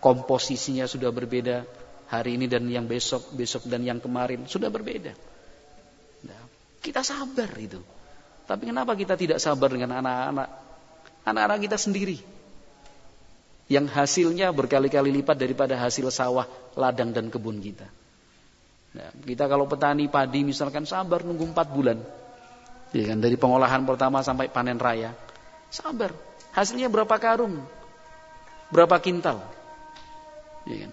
komposisinya 0.00 0.84
sudah 0.84 1.08
berbeda, 1.08 1.64
hari 2.06 2.38
ini 2.38 2.46
dan 2.46 2.68
yang 2.70 2.86
besok, 2.86 3.34
besok 3.34 3.66
dan 3.66 3.82
yang 3.82 3.98
kemarin 3.98 4.46
sudah 4.46 4.70
berbeda. 4.70 5.12
Nah, 6.26 6.40
kita 6.80 7.02
sabar 7.02 7.50
itu. 7.58 7.82
Tapi 8.46 8.62
kenapa 8.70 8.94
kita 8.94 9.18
tidak 9.18 9.42
sabar 9.42 9.74
dengan 9.74 9.98
anak-anak? 9.98 10.48
Anak-anak 11.26 11.58
kita 11.66 11.76
sendiri. 11.80 12.18
Yang 13.66 13.90
hasilnya 13.90 14.54
berkali-kali 14.54 15.10
lipat 15.10 15.34
daripada 15.34 15.74
hasil 15.74 16.06
sawah, 16.14 16.46
ladang 16.78 17.10
dan 17.10 17.26
kebun 17.26 17.58
kita. 17.58 17.90
Nah, 18.96 19.12
kita 19.12 19.44
kalau 19.44 19.68
petani 19.68 20.08
padi 20.08 20.40
misalkan 20.40 20.88
sabar 20.88 21.20
nunggu 21.20 21.52
4 21.52 21.68
bulan. 21.68 22.00
Ya 22.96 23.12
kan, 23.12 23.20
dari 23.20 23.36
pengolahan 23.36 23.84
pertama 23.84 24.24
sampai 24.24 24.48
panen 24.48 24.80
raya. 24.80 25.12
Sabar. 25.68 26.16
Hasilnya 26.56 26.88
berapa 26.88 27.12
karung? 27.20 27.60
Berapa 28.72 28.96
kintal? 28.96 29.44
Ya 30.64 30.88
kan? 30.88 30.92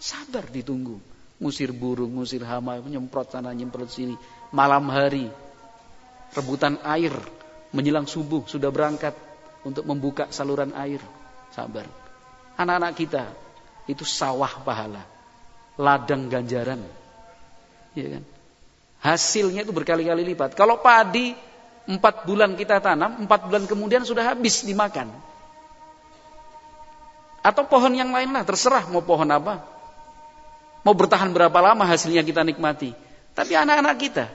Sabar 0.00 0.48
ditunggu. 0.48 0.96
Musir 1.36 1.76
burung, 1.76 2.12
musir 2.16 2.40
hama, 2.44 2.80
nyemprot 2.80 3.32
sana, 3.36 3.52
nyemprot 3.52 3.92
sini. 3.92 4.16
Malam 4.52 4.88
hari, 4.88 5.28
rebutan 6.32 6.80
air 6.84 7.12
menjelang 7.76 8.08
subuh 8.08 8.44
sudah 8.48 8.72
berangkat 8.72 9.12
untuk 9.64 9.84
membuka 9.84 10.28
saluran 10.32 10.72
air. 10.72 11.00
Sabar. 11.52 11.84
Anak-anak 12.56 12.92
kita 12.96 13.24
itu 13.88 14.04
sawah 14.04 14.52
pahala, 14.64 15.04
ladang 15.80 16.28
ganjaran. 16.28 16.99
Ya 17.96 18.18
kan? 18.18 18.24
Hasilnya 19.00 19.64
itu 19.64 19.72
berkali-kali 19.72 20.22
lipat. 20.34 20.52
Kalau 20.52 20.78
padi 20.84 21.32
empat 21.88 22.28
bulan 22.28 22.54
kita 22.54 22.78
tanam, 22.84 23.24
empat 23.24 23.48
bulan 23.48 23.64
kemudian 23.64 24.04
sudah 24.04 24.34
habis 24.36 24.62
dimakan. 24.62 25.08
Atau 27.40 27.64
pohon 27.64 27.96
yang 27.96 28.12
lain 28.12 28.36
lah, 28.36 28.44
terserah 28.44 28.84
mau 28.92 29.00
pohon 29.00 29.26
apa. 29.32 29.64
Mau 30.84 30.92
bertahan 30.92 31.32
berapa 31.32 31.56
lama 31.60 31.84
hasilnya 31.88 32.20
kita 32.20 32.44
nikmati. 32.44 32.92
Tapi 33.32 33.56
anak-anak 33.56 33.96
kita, 33.96 34.28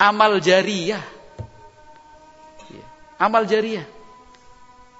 amal 0.00 0.40
jariah. 0.40 1.04
Ya. 2.72 2.84
Amal 3.20 3.44
jariah. 3.44 3.84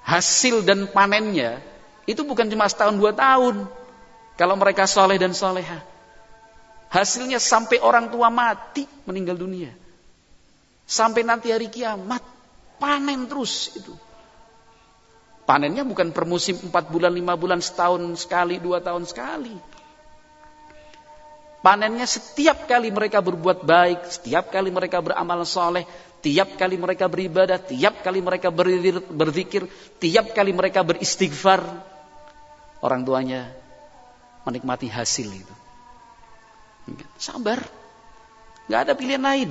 Hasil 0.04 0.60
dan 0.60 0.84
panennya 0.92 1.64
itu 2.04 2.20
bukan 2.20 2.44
cuma 2.52 2.68
setahun 2.68 3.00
dua 3.00 3.16
tahun. 3.16 3.64
Kalau 4.40 4.56
mereka 4.56 4.88
soleh 4.88 5.20
dan 5.20 5.36
soleha. 5.36 5.84
Hasilnya 6.88 7.36
sampai 7.36 7.76
orang 7.84 8.08
tua 8.08 8.32
mati 8.32 8.88
meninggal 9.04 9.36
dunia. 9.36 9.68
Sampai 10.88 11.28
nanti 11.28 11.52
hari 11.52 11.68
kiamat. 11.68 12.24
Panen 12.80 13.28
terus 13.28 13.76
itu. 13.76 13.92
Panennya 15.44 15.84
bukan 15.84 16.08
per 16.16 16.24
musim 16.24 16.56
empat 16.56 16.88
bulan, 16.88 17.12
lima 17.12 17.36
bulan, 17.36 17.60
setahun 17.60 18.00
sekali, 18.16 18.56
dua 18.56 18.80
tahun 18.80 19.04
sekali. 19.04 19.52
Panennya 21.60 22.08
setiap 22.08 22.64
kali 22.64 22.88
mereka 22.88 23.20
berbuat 23.20 23.68
baik, 23.68 24.08
setiap 24.08 24.48
kali 24.48 24.72
mereka 24.72 25.04
beramal 25.04 25.44
soleh, 25.44 25.84
tiap 26.24 26.56
kali 26.56 26.80
mereka 26.80 27.12
beribadah, 27.12 27.60
tiap 27.60 28.00
kali 28.00 28.24
mereka 28.24 28.48
berzikir, 28.48 29.68
tiap 30.00 30.32
kali 30.32 30.56
mereka 30.56 30.80
beristighfar, 30.80 31.60
orang 32.80 33.04
tuanya 33.04 33.59
menikmati 34.46 34.88
hasil 34.88 35.28
itu. 35.30 35.54
Sabar, 37.20 37.60
nggak 38.66 38.80
ada 38.88 38.92
pilihan 38.96 39.22
lain. 39.22 39.50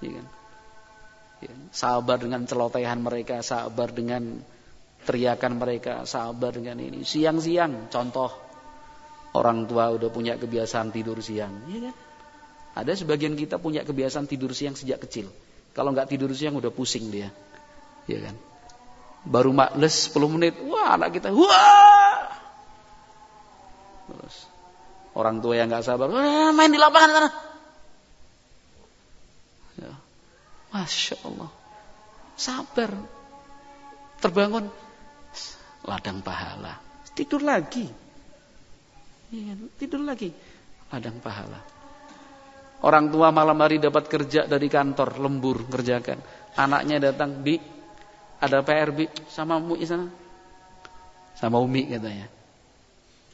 Ya 0.00 0.10
kan? 0.20 0.26
Ya, 1.44 1.52
sabar 1.74 2.16
dengan 2.16 2.48
celotehan 2.48 3.04
mereka, 3.04 3.44
sabar 3.44 3.92
dengan 3.92 4.40
teriakan 5.04 5.60
mereka, 5.60 6.08
sabar 6.08 6.56
dengan 6.56 6.80
ini. 6.80 7.04
Siang-siang, 7.04 7.92
contoh 7.92 8.44
Orang 9.34 9.66
tua 9.66 9.90
udah 9.90 10.14
punya 10.14 10.38
kebiasaan 10.38 10.94
tidur 10.94 11.18
siang, 11.18 11.66
ya 11.66 11.90
kan? 11.90 11.94
Ada 12.78 13.02
sebagian 13.02 13.34
kita 13.34 13.58
punya 13.58 13.82
kebiasaan 13.82 14.30
tidur 14.30 14.54
siang 14.54 14.78
sejak 14.78 15.02
kecil. 15.02 15.26
Kalau 15.74 15.90
nggak 15.90 16.06
tidur 16.06 16.30
siang 16.30 16.54
udah 16.54 16.70
pusing 16.70 17.10
dia, 17.10 17.34
ya 18.06 18.18
kan? 18.22 18.38
Baru 19.26 19.50
makles 19.50 20.14
10 20.14 20.30
menit, 20.38 20.54
wah 20.62 20.94
anak 20.94 21.18
kita, 21.18 21.34
wah. 21.34 22.13
Terus 24.04 24.36
orang 25.16 25.40
tua 25.40 25.54
yang 25.56 25.70
nggak 25.72 25.84
sabar, 25.84 26.08
main 26.52 26.70
di 26.70 26.80
lapangan 26.80 27.10
sana. 27.12 27.30
Ya. 29.80 29.92
Masya 30.74 31.16
Allah, 31.24 31.50
sabar, 32.36 32.90
terbangun, 34.20 34.68
ladang 35.86 36.20
pahala, 36.20 36.78
tidur 37.14 37.40
lagi. 37.40 37.86
Iya, 39.34 39.58
tidur 39.80 40.04
lagi. 40.04 40.30
Ladang 40.92 41.18
pahala. 41.18 41.58
Orang 42.84 43.08
tua 43.08 43.32
malam 43.32 43.56
hari 43.64 43.80
dapat 43.80 44.06
kerja 44.06 44.44
dari 44.44 44.68
kantor, 44.68 45.16
lembur 45.16 45.64
kerjakan. 45.66 46.20
Anaknya 46.54 47.10
datang, 47.10 47.40
"Bi, 47.40 47.56
ada 48.38 48.60
PR, 48.60 48.92
Bi, 48.92 49.08
sama 49.32 49.56
Umi 49.56 49.80
sana." 49.88 50.06
Sama 51.34 51.58
Umi 51.64 51.88
katanya. 51.88 52.28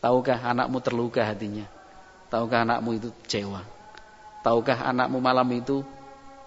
Tahukah 0.01 0.41
anakmu 0.41 0.81
terluka 0.81 1.21
hatinya? 1.21 1.69
Tahukah 2.33 2.65
anakmu 2.65 2.97
itu 2.97 3.09
kecewa? 3.25 3.61
Tahukah 4.41 4.89
anakmu 4.89 5.21
malam 5.21 5.45
itu 5.53 5.85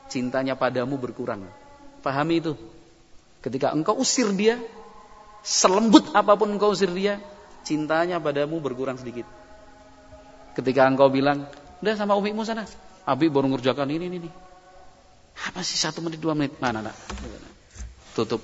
cintanya 0.10 0.58
padamu 0.58 0.98
berkurang? 0.98 1.46
Pahami 2.02 2.42
itu. 2.42 2.58
Ketika 3.46 3.70
engkau 3.70 4.02
usir 4.02 4.26
dia, 4.34 4.58
selembut 5.46 6.10
apa 6.18 6.34
pun 6.34 6.50
engkau 6.50 6.74
usir 6.74 6.90
dia, 6.90 7.22
cintanya 7.62 8.18
padamu 8.18 8.58
berkurang 8.58 8.98
sedikit. 8.98 9.30
Ketika 10.58 10.90
engkau 10.90 11.14
bilang, 11.14 11.46
udah 11.86 11.94
sama 11.94 12.18
umimu 12.18 12.42
sana. 12.42 12.66
Abi 13.06 13.30
baru 13.30 13.54
ngerjakan 13.54 13.90
ini, 13.94 14.06
ini, 14.10 14.18
ini. 14.26 14.32
Apa 15.50 15.62
sih 15.62 15.78
satu 15.78 16.00
menit, 16.02 16.24
dua 16.24 16.34
menit? 16.34 16.58
Mana, 16.58 16.82
nak? 16.82 16.96
Tutup. 18.18 18.42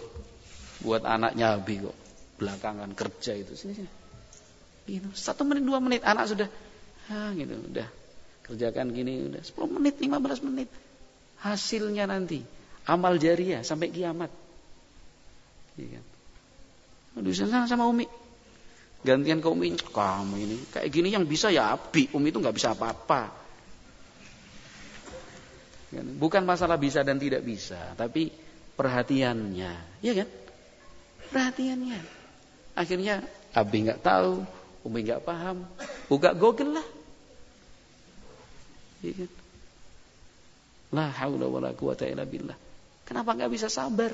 Buat 0.84 1.07
anaknya 1.07 1.55
Abi 1.55 1.80
kok. 1.80 1.95
Belakangan 2.41 2.91
kerja 2.97 3.36
itu. 3.39 3.55
Sini, 3.55 3.74
sini. 3.78 3.99
Gitu. 4.98 5.10
Satu 5.14 5.46
menit, 5.46 5.62
dua 5.62 5.78
menit. 5.78 6.02
Anak 6.02 6.26
sudah, 6.26 6.50
ah, 7.14 7.30
gitu, 7.38 7.54
udah. 7.54 7.88
Kerjakan 8.50 8.90
gini, 8.90 9.30
udah. 9.30 9.42
Sepuluh 9.46 9.70
menit, 9.78 10.02
lima 10.02 10.18
belas 10.18 10.42
menit. 10.42 10.72
Hasilnya 11.46 12.10
nanti. 12.10 12.42
Amal 12.90 13.22
jariah 13.22 13.62
sampai 13.62 13.94
kiamat. 13.94 14.34
Kan? 15.78 16.06
Aduh, 17.22 17.32
sana 17.32 17.70
sama 17.70 17.88
Umi 17.88 18.10
gantian 19.00 19.40
ke 19.40 19.48
Umi 19.48 19.80
kamu 19.80 20.36
ini 20.36 20.58
kayak 20.76 20.90
gini 20.92 21.10
yang 21.16 21.24
bisa 21.24 21.48
ya 21.48 21.72
Abi 21.72 22.12
Umi 22.12 22.36
itu 22.36 22.40
nggak 22.44 22.56
bisa 22.56 22.76
apa-apa 22.76 23.32
kan? 25.96 26.08
bukan 26.20 26.44
masalah 26.44 26.76
bisa 26.76 27.00
dan 27.00 27.16
tidak 27.16 27.40
bisa 27.48 27.96
tapi 27.96 28.28
perhatiannya 28.76 30.04
ya 30.04 30.14
kan 30.20 30.28
perhatiannya 31.32 32.00
akhirnya 32.76 33.24
Abi 33.56 33.88
nggak 33.88 34.04
tahu 34.04 34.44
Umi 34.88 35.03
nggak 35.03 35.23
paham 35.23 35.67
buka 36.07 36.32
Google 36.36 36.80
lah 36.80 36.88
ya 39.03 39.11
kan 39.15 39.32
la 40.89 41.05
haula 41.13 41.45
wala 41.45 41.69
quwata 41.75 42.07
illa 42.09 42.25
billah 42.25 42.55
kenapa 43.05 43.36
nggak 43.36 43.51
bisa 43.51 43.67
sabar 43.67 44.11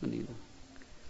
begitu 0.00 0.32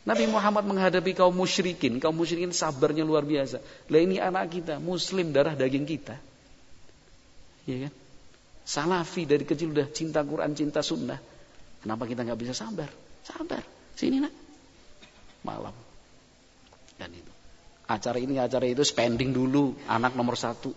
Nabi 0.01 0.25
Muhammad 0.33 0.65
menghadapi 0.65 1.13
kaum 1.13 1.37
musyrikin, 1.37 2.01
kaum 2.01 2.17
musyrikin 2.17 2.57
sabarnya 2.57 3.05
luar 3.05 3.21
biasa. 3.21 3.61
Lah 3.93 4.01
ini 4.01 4.17
anak 4.17 4.49
kita, 4.49 4.81
muslim 4.81 5.29
darah 5.29 5.53
daging 5.53 5.85
kita. 5.85 6.17
Ya 7.69 7.77
kan? 7.85 7.93
Salafi 8.65 9.29
dari 9.29 9.45
kecil 9.45 9.77
udah 9.77 9.93
cinta 9.93 10.25
Quran, 10.25 10.57
cinta 10.57 10.81
sunnah. 10.81 11.21
Kenapa 11.85 12.09
kita 12.09 12.25
nggak 12.25 12.41
bisa 12.41 12.57
sabar? 12.57 12.89
Sabar. 13.29 13.61
Sini 13.93 14.25
nak. 14.25 14.33
Malam. 15.45 15.90
Acara 17.91 18.23
ini, 18.23 18.39
acara 18.39 18.71
itu 18.71 18.87
spending 18.87 19.35
dulu. 19.35 19.75
Anak 19.91 20.15
nomor 20.15 20.39
satu. 20.39 20.71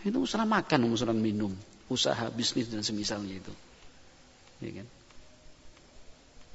Itu 0.00 0.24
usaha 0.24 0.48
makan, 0.48 0.88
usaha 0.88 1.12
minum. 1.12 1.52
Usaha 1.92 2.32
bisnis 2.32 2.72
dan 2.72 2.80
semisalnya 2.80 3.36
itu. 3.36 3.52
Ya 4.64 4.80
kan? 4.80 4.86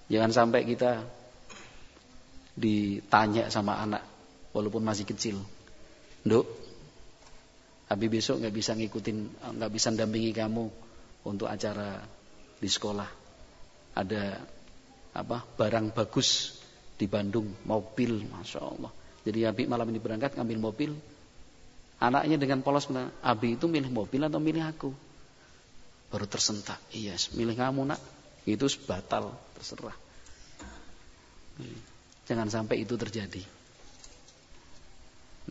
Jangan 0.10 0.32
sampai 0.34 0.66
kita 0.66 1.06
ditanya 2.58 3.54
sama 3.54 3.78
anak 3.78 4.02
walaupun 4.58 4.82
masih 4.82 5.06
kecil. 5.06 5.38
Nduk, 6.26 6.50
Abi 7.90 8.06
besok 8.06 8.46
nggak 8.46 8.54
bisa 8.54 8.78
ngikutin, 8.78 9.18
nggak 9.58 9.72
bisa 9.74 9.90
dampingi 9.90 10.30
kamu 10.30 10.66
untuk 11.26 11.50
acara 11.50 12.02
di 12.62 12.70
sekolah. 12.70 13.10
Ada 13.98 14.38
apa 15.18 15.38
barang 15.58 15.90
bagus 15.98 16.62
di 16.94 17.10
Bandung, 17.10 17.50
mobil, 17.66 18.30
masya 18.30 18.62
Allah. 18.62 18.99
Jadi 19.24 19.44
Abi 19.44 19.64
malam 19.68 19.88
ini 19.92 20.00
berangkat 20.00 20.36
ngambil 20.40 20.60
mobil. 20.60 20.92
Anaknya 22.00 22.40
dengan 22.40 22.64
polos 22.64 22.88
bilang, 22.88 23.12
Abi 23.20 23.60
itu 23.60 23.68
milih 23.68 23.92
mobil 23.92 24.24
atau 24.24 24.40
milih 24.40 24.64
aku? 24.64 24.92
Baru 26.10 26.26
tersentak, 26.26 26.80
iya, 26.96 27.14
milih 27.36 27.60
kamu 27.60 27.92
nak. 27.92 28.00
Itu 28.48 28.72
batal, 28.88 29.36
terserah. 29.60 29.94
Jangan 32.24 32.48
sampai 32.48 32.88
itu 32.88 32.96
terjadi. 32.96 33.44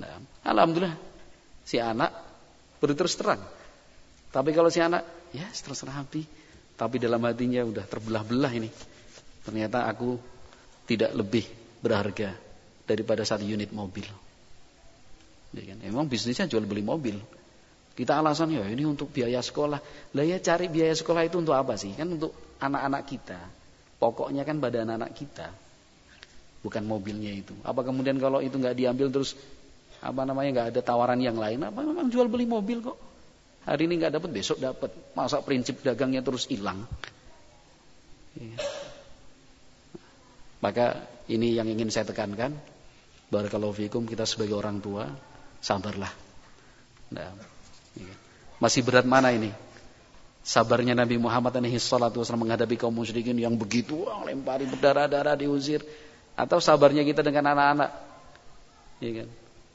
Nah, 0.00 0.18
alhamdulillah 0.48 0.96
si 1.68 1.76
anak 1.76 2.10
berterus 2.80 3.12
terang. 3.20 3.44
Tapi 4.32 4.50
kalau 4.56 4.72
si 4.72 4.80
anak 4.80 5.04
ya 5.36 5.44
terserah 5.52 6.00
hati, 6.00 6.24
tapi 6.80 6.96
dalam 6.96 7.20
hatinya 7.28 7.60
udah 7.60 7.84
terbelah-belah 7.84 8.52
ini. 8.56 8.70
Ternyata 9.44 9.84
aku 9.84 10.16
tidak 10.88 11.12
lebih 11.12 11.44
berharga 11.84 12.47
daripada 12.89 13.20
satu 13.22 13.45
unit 13.45 13.68
mobil. 13.68 14.09
Ya 15.53 15.62
kan? 15.68 15.78
Emang 15.84 16.09
bisnisnya 16.09 16.49
jual 16.49 16.64
beli 16.64 16.80
mobil. 16.80 17.20
Kita 17.93 18.16
alasan 18.16 18.55
ya 18.55 18.64
ini 18.64 18.86
untuk 18.86 19.12
biaya 19.12 19.43
sekolah. 19.45 19.80
Lah 20.14 20.24
ya 20.24 20.39
cari 20.41 20.70
biaya 20.70 20.95
sekolah 20.95 21.28
itu 21.28 21.36
untuk 21.36 21.53
apa 21.53 21.76
sih? 21.76 21.93
Kan 21.93 22.16
untuk 22.16 22.32
anak-anak 22.62 23.03
kita. 23.05 23.41
Pokoknya 23.99 24.47
kan 24.47 24.62
pada 24.62 24.86
anak-anak 24.86 25.12
kita. 25.12 25.51
Bukan 26.62 26.86
mobilnya 26.86 27.34
itu. 27.34 27.53
Apa 27.66 27.82
kemudian 27.82 28.16
kalau 28.22 28.39
itu 28.39 28.55
nggak 28.55 28.78
diambil 28.78 29.11
terus 29.11 29.34
apa 29.99 30.22
namanya 30.22 30.51
nggak 30.55 30.68
ada 30.78 30.80
tawaran 30.80 31.18
yang 31.18 31.34
lain? 31.34 31.59
Apa 31.66 31.82
memang 31.82 32.07
jual 32.07 32.30
beli 32.30 32.47
mobil 32.47 32.82
kok? 32.86 32.99
Hari 33.66 33.84
ini 33.91 33.99
nggak 33.99 34.14
dapat, 34.14 34.30
besok 34.30 34.62
dapat. 34.62 34.95
Masa 35.18 35.43
prinsip 35.43 35.82
dagangnya 35.82 36.22
terus 36.22 36.47
hilang? 36.47 36.86
Ya. 38.39 38.55
Maka 40.62 41.03
ini 41.26 41.59
yang 41.59 41.66
ingin 41.66 41.91
saya 41.91 42.07
tekankan. 42.07 42.55
Barakallahu 43.28 43.76
fikum 43.76 44.08
kita 44.08 44.24
sebagai 44.24 44.56
orang 44.56 44.80
tua 44.80 45.04
sabarlah. 45.60 46.08
Nah, 47.12 47.32
iya. 47.96 48.14
Masih 48.58 48.80
berat 48.80 49.04
mana 49.04 49.32
ini? 49.32 49.52
Sabarnya 50.40 50.96
Nabi 50.96 51.20
Muhammad 51.20 51.52
alaihi 51.60 51.76
salatu 51.76 52.24
wasallam 52.24 52.48
menghadapi 52.48 52.80
kaum 52.80 52.94
musyrikin 52.96 53.36
yang 53.36 53.52
begitu 53.60 54.08
wah, 54.08 54.24
lempari 54.24 54.64
berdarah-darah 54.64 55.36
diusir 55.36 55.84
atau 56.32 56.56
sabarnya 56.56 57.04
kita 57.04 57.20
dengan 57.20 57.52
anak-anak. 57.52 57.90
Ya 59.04 59.10
kan? 59.22 59.28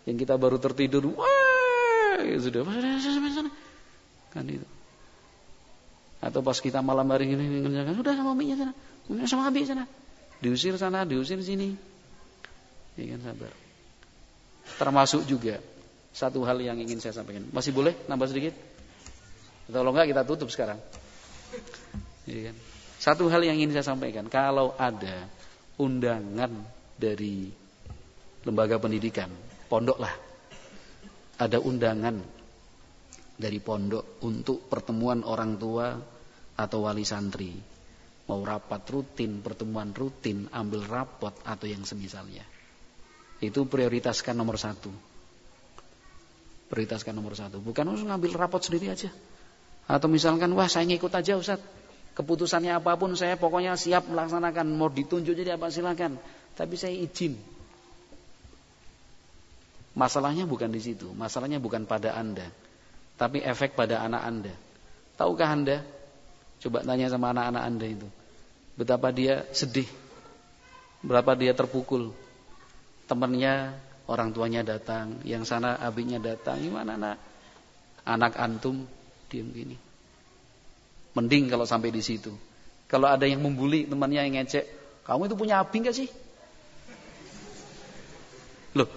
Yang 0.09 0.17
kita 0.25 0.33
baru 0.35 0.57
tertidur, 0.57 1.13
wah, 1.13 2.19
ya 2.25 2.37
sudah, 2.41 2.65
kan 4.33 4.43
itu. 4.49 4.67
Atau 6.23 6.41
pas 6.41 6.57
kita 6.57 6.81
malam 6.81 7.05
hari 7.11 7.29
ini 7.29 7.69
sudah 7.69 8.15
sama 8.17 8.33
maminya 8.33 8.55
sana, 8.55 8.73
sama 9.29 9.43
abi 9.51 9.61
sana. 9.67 9.85
Diusir 10.41 10.75
sana, 10.79 11.05
diusir 11.05 11.37
sini. 11.43 11.92
Ya 12.99 13.05
kan 13.17 13.21
sabar. 13.25 13.53
Termasuk 14.79 15.21
juga 15.25 15.59
satu 16.13 16.45
hal 16.45 16.61
yang 16.61 16.77
ingin 16.77 17.01
saya 17.01 17.17
sampaikan. 17.17 17.49
Masih 17.49 17.73
boleh 17.73 17.97
nambah 18.05 18.29
sedikit? 18.29 18.53
Kalau 19.69 19.89
enggak 19.89 20.13
kita 20.13 20.21
tutup 20.27 20.49
sekarang. 20.53 20.77
Ya 22.29 22.51
kan? 22.51 22.55
Satu 23.03 23.27
hal 23.27 23.43
yang 23.43 23.59
ingin 23.59 23.75
saya 23.75 23.91
sampaikan, 23.91 24.31
kalau 24.31 24.79
ada 24.79 25.27
undangan 25.75 26.55
dari 26.95 27.51
lembaga 28.47 28.79
pendidikan, 28.79 29.27
pondok 29.67 29.99
lah, 29.99 30.15
ada 31.35 31.59
undangan 31.59 32.15
dari 33.35 33.59
pondok 33.59 34.23
untuk 34.23 34.71
pertemuan 34.71 35.19
orang 35.27 35.59
tua 35.59 35.99
atau 36.55 36.79
wali 36.87 37.03
santri, 37.03 37.51
mau 38.31 38.39
rapat 38.39 38.87
rutin, 38.87 39.43
pertemuan 39.43 39.91
rutin, 39.91 40.47
ambil 40.55 40.87
rapot 40.87 41.35
atau 41.43 41.67
yang 41.67 41.83
semisalnya, 41.83 42.47
itu 43.43 43.67
prioritaskan 43.67 44.33
nomor 44.33 44.55
satu 44.55 44.91
prioritaskan 46.73 47.13
nomor 47.13 47.37
satu. 47.37 47.61
Bukan 47.61 47.85
harus 47.85 48.01
ngambil 48.01 48.33
rapot 48.33 48.57
sendiri 48.57 48.89
aja. 48.89 49.13
Atau 49.85 50.09
misalkan, 50.09 50.49
wah 50.57 50.65
saya 50.65 50.89
ngikut 50.89 51.13
aja 51.13 51.37
Ustaz. 51.37 51.61
Keputusannya 52.17 52.73
apa 52.73 52.97
pun 52.97 53.13
saya 53.13 53.37
pokoknya 53.37 53.77
siap 53.77 54.09
melaksanakan. 54.09 54.73
Mau 54.73 54.89
ditunjuk 54.89 55.37
jadi 55.37 55.53
apa 55.53 55.69
silakan. 55.69 56.17
Tapi 56.57 56.73
saya 56.73 56.97
izin. 56.97 57.37
Masalahnya 59.93 60.49
bukan 60.49 60.73
di 60.73 60.81
situ. 60.81 61.13
Masalahnya 61.13 61.61
bukan 61.61 61.85
pada 61.85 62.17
Anda. 62.17 62.49
Tapi 63.21 63.45
efek 63.45 63.77
pada 63.77 64.01
anak 64.01 64.21
Anda. 64.25 64.53
Tahukah 65.13 65.49
Anda? 65.53 65.77
Coba 66.57 66.81
tanya 66.81 67.13
sama 67.13 67.29
anak-anak 67.37 67.63
Anda 67.69 67.85
itu. 67.85 68.07
Betapa 68.73 69.13
dia 69.13 69.45
sedih. 69.53 69.85
Berapa 71.05 71.37
dia 71.37 71.53
terpukul. 71.53 72.13
Temannya 73.13 73.77
orang 74.09 74.33
tuanya 74.33 74.65
datang, 74.65 75.21
yang 75.21 75.45
sana 75.45 75.77
abinya 75.77 76.17
datang, 76.17 76.57
gimana 76.57 76.97
anak 76.97 77.17
anak 78.09 78.33
antum 78.41 78.89
diem 79.29 79.53
gini. 79.53 79.77
Mending 81.13 81.45
kalau 81.45 81.61
sampai 81.69 81.93
di 81.93 82.01
situ. 82.01 82.33
Kalau 82.89 83.05
ada 83.05 83.29
yang 83.29 83.45
membuli 83.45 83.85
temannya 83.85 84.25
yang 84.25 84.41
ngecek, 84.41 84.65
kamu 85.05 85.29
itu 85.29 85.35
punya 85.37 85.61
abi 85.61 85.77
nggak 85.77 85.93
sih? 85.93 86.09
Loh, 88.73 88.89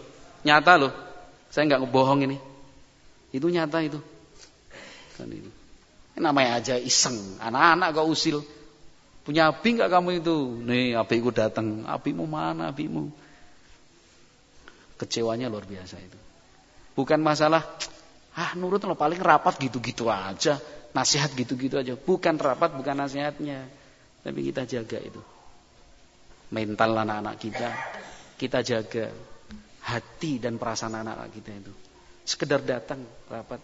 nyata 0.49 0.81
loh. 0.81 0.93
Saya 1.53 1.69
nggak 1.69 1.85
ngebohong 1.85 2.25
ini. 2.25 2.41
Itu 3.37 3.53
nyata 3.53 3.85
itu. 3.85 4.01
Kan 5.21 5.29
itu. 5.29 5.53
Ini 6.17 6.25
namanya 6.25 6.57
aja 6.57 6.81
iseng. 6.81 7.37
Anak-anak 7.37 7.93
kok 7.93 8.09
usil. 8.09 8.41
Punya 9.29 9.53
abi 9.53 9.77
nggak 9.77 9.93
kamu 9.93 10.25
itu? 10.25 10.37
Nih 10.65 10.97
abiku 10.97 11.29
datang. 11.29 11.85
Abimu 11.85 12.25
mana 12.25 12.73
abimu? 12.73 13.13
Kecewanya 14.97 15.53
luar 15.53 15.69
biasa 15.69 16.01
itu. 16.01 16.19
Bukan 16.97 17.21
masalah, 17.21 17.61
ah 18.33 18.57
nurut 18.57 18.81
lo 18.89 18.97
paling 18.97 19.21
rapat 19.21 19.61
gitu-gitu 19.61 20.09
aja. 20.09 20.57
Nasihat 20.97 21.33
gitu-gitu 21.37 21.77
aja. 21.77 21.93
Bukan 21.93 22.41
rapat, 22.41 22.73
bukan 22.73 22.97
nasihatnya. 22.97 23.69
Tapi 24.25 24.41
kita 24.49 24.65
jaga 24.65 24.99
itu. 25.01 25.21
Mental 26.51 26.97
anak-anak 26.97 27.37
kita. 27.37 27.69
Kita 28.41 28.65
jaga 28.65 29.13
hati 29.85 30.41
dan 30.41 30.57
perasaan 30.57 30.97
anak-anak 30.97 31.31
kita 31.37 31.51
itu. 31.53 31.73
Sekedar 32.25 32.65
datang 32.65 33.05
rapat. 33.29 33.61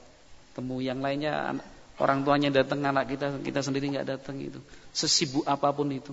Temu 0.52 0.84
yang 0.84 1.00
lainnya 1.00 1.56
orang 2.02 2.24
tuanya 2.24 2.50
datang 2.50 2.80
anak 2.82 3.08
kita 3.14 3.40
kita 3.44 3.60
sendiri 3.60 3.92
nggak 3.92 4.08
datang 4.08 4.40
itu 4.40 4.58
sesibuk 4.90 5.46
apa 5.46 5.70
pun 5.70 5.86
itu 5.92 6.12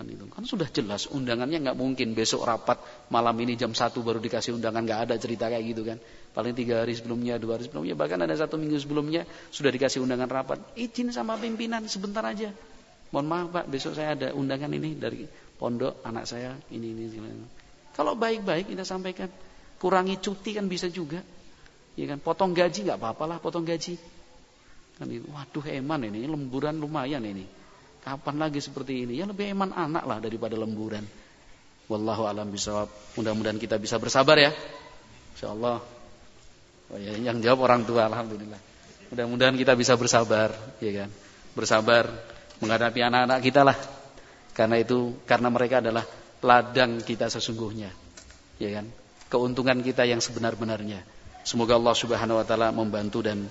Kan 0.00 0.08
itu 0.08 0.24
kan 0.32 0.48
sudah 0.48 0.64
jelas 0.72 1.12
undangannya 1.12 1.60
nggak 1.60 1.76
mungkin 1.76 2.16
besok 2.16 2.48
rapat 2.48 2.80
malam 3.12 3.36
ini 3.36 3.52
jam 3.52 3.76
satu 3.76 4.00
baru 4.00 4.16
dikasih 4.16 4.56
undangan 4.56 4.80
nggak 4.80 5.00
ada 5.04 5.14
cerita 5.20 5.52
kayak 5.52 5.60
gitu 5.76 5.84
kan. 5.84 6.00
Paling 6.32 6.56
tiga 6.56 6.80
hari 6.80 6.96
sebelumnya, 6.96 7.36
dua 7.36 7.60
hari 7.60 7.68
sebelumnya, 7.68 7.92
bahkan 7.92 8.16
ada 8.24 8.32
satu 8.32 8.56
minggu 8.56 8.80
sebelumnya 8.80 9.28
sudah 9.52 9.68
dikasih 9.68 10.00
undangan 10.00 10.24
rapat. 10.32 10.56
Izin 10.72 11.12
sama 11.12 11.36
pimpinan 11.36 11.84
sebentar 11.84 12.24
aja. 12.24 12.48
Mohon 13.12 13.26
maaf 13.28 13.48
Pak, 13.52 13.64
besok 13.68 13.92
saya 13.92 14.16
ada 14.16 14.32
undangan 14.32 14.72
ini 14.72 14.96
dari 14.96 15.28
pondok 15.60 16.00
anak 16.00 16.24
saya 16.24 16.56
ini 16.72 16.96
ini. 16.96 17.04
ini. 17.20 17.44
Kalau 17.92 18.16
baik-baik 18.16 18.72
kita 18.72 18.88
sampaikan, 18.88 19.28
kurangi 19.76 20.16
cuti 20.16 20.56
kan 20.56 20.64
bisa 20.64 20.88
juga. 20.88 21.20
Ya 21.92 22.08
kan, 22.08 22.24
potong 22.24 22.56
gaji 22.56 22.88
nggak 22.88 22.96
apa-apalah, 22.96 23.36
potong 23.36 23.68
gaji. 23.68 24.00
Kan 24.96 25.12
itu, 25.12 25.28
waduh 25.28 25.68
eman 25.68 26.08
ini, 26.08 26.24
lemburan 26.24 26.80
lumayan 26.80 27.20
ini. 27.20 27.59
Kapan 28.00 28.36
lagi 28.40 28.60
seperti 28.64 29.04
ini? 29.04 29.20
Ya 29.20 29.28
lebih 29.28 29.52
eman 29.52 29.76
anak 29.76 30.04
lah 30.08 30.18
daripada 30.18 30.56
lemburan. 30.56 31.04
Wallahu 31.90 32.24
alam 32.24 32.48
bisawab. 32.48 32.88
Mudah-mudahan 33.18 33.58
kita 33.58 33.76
bisa 33.76 34.00
bersabar 34.00 34.38
ya. 34.40 34.54
Insyaallah. 35.36 35.78
Oh 36.90 36.98
ya, 36.98 37.12
yang 37.18 37.38
jawab 37.42 37.66
orang 37.66 37.82
tua 37.84 38.06
alhamdulillah. 38.06 38.58
Mudah-mudahan 39.10 39.58
kita 39.58 39.74
bisa 39.74 39.98
bersabar, 39.98 40.54
ya 40.78 41.02
kan? 41.02 41.10
Bersabar 41.54 42.06
menghadapi 42.62 43.00
anak-anak 43.02 43.38
kita 43.42 43.66
lah. 43.66 43.76
Karena 44.54 44.78
itu 44.78 45.18
karena 45.26 45.50
mereka 45.50 45.82
adalah 45.82 46.06
ladang 46.42 47.02
kita 47.02 47.26
sesungguhnya. 47.26 47.90
Ya 48.62 48.70
kan? 48.80 48.86
Keuntungan 49.30 49.82
kita 49.82 50.06
yang 50.06 50.22
sebenar-benarnya. 50.22 51.02
Semoga 51.42 51.74
Allah 51.74 51.94
Subhanahu 51.96 52.38
wa 52.38 52.46
taala 52.46 52.70
membantu 52.70 53.24
dan 53.24 53.50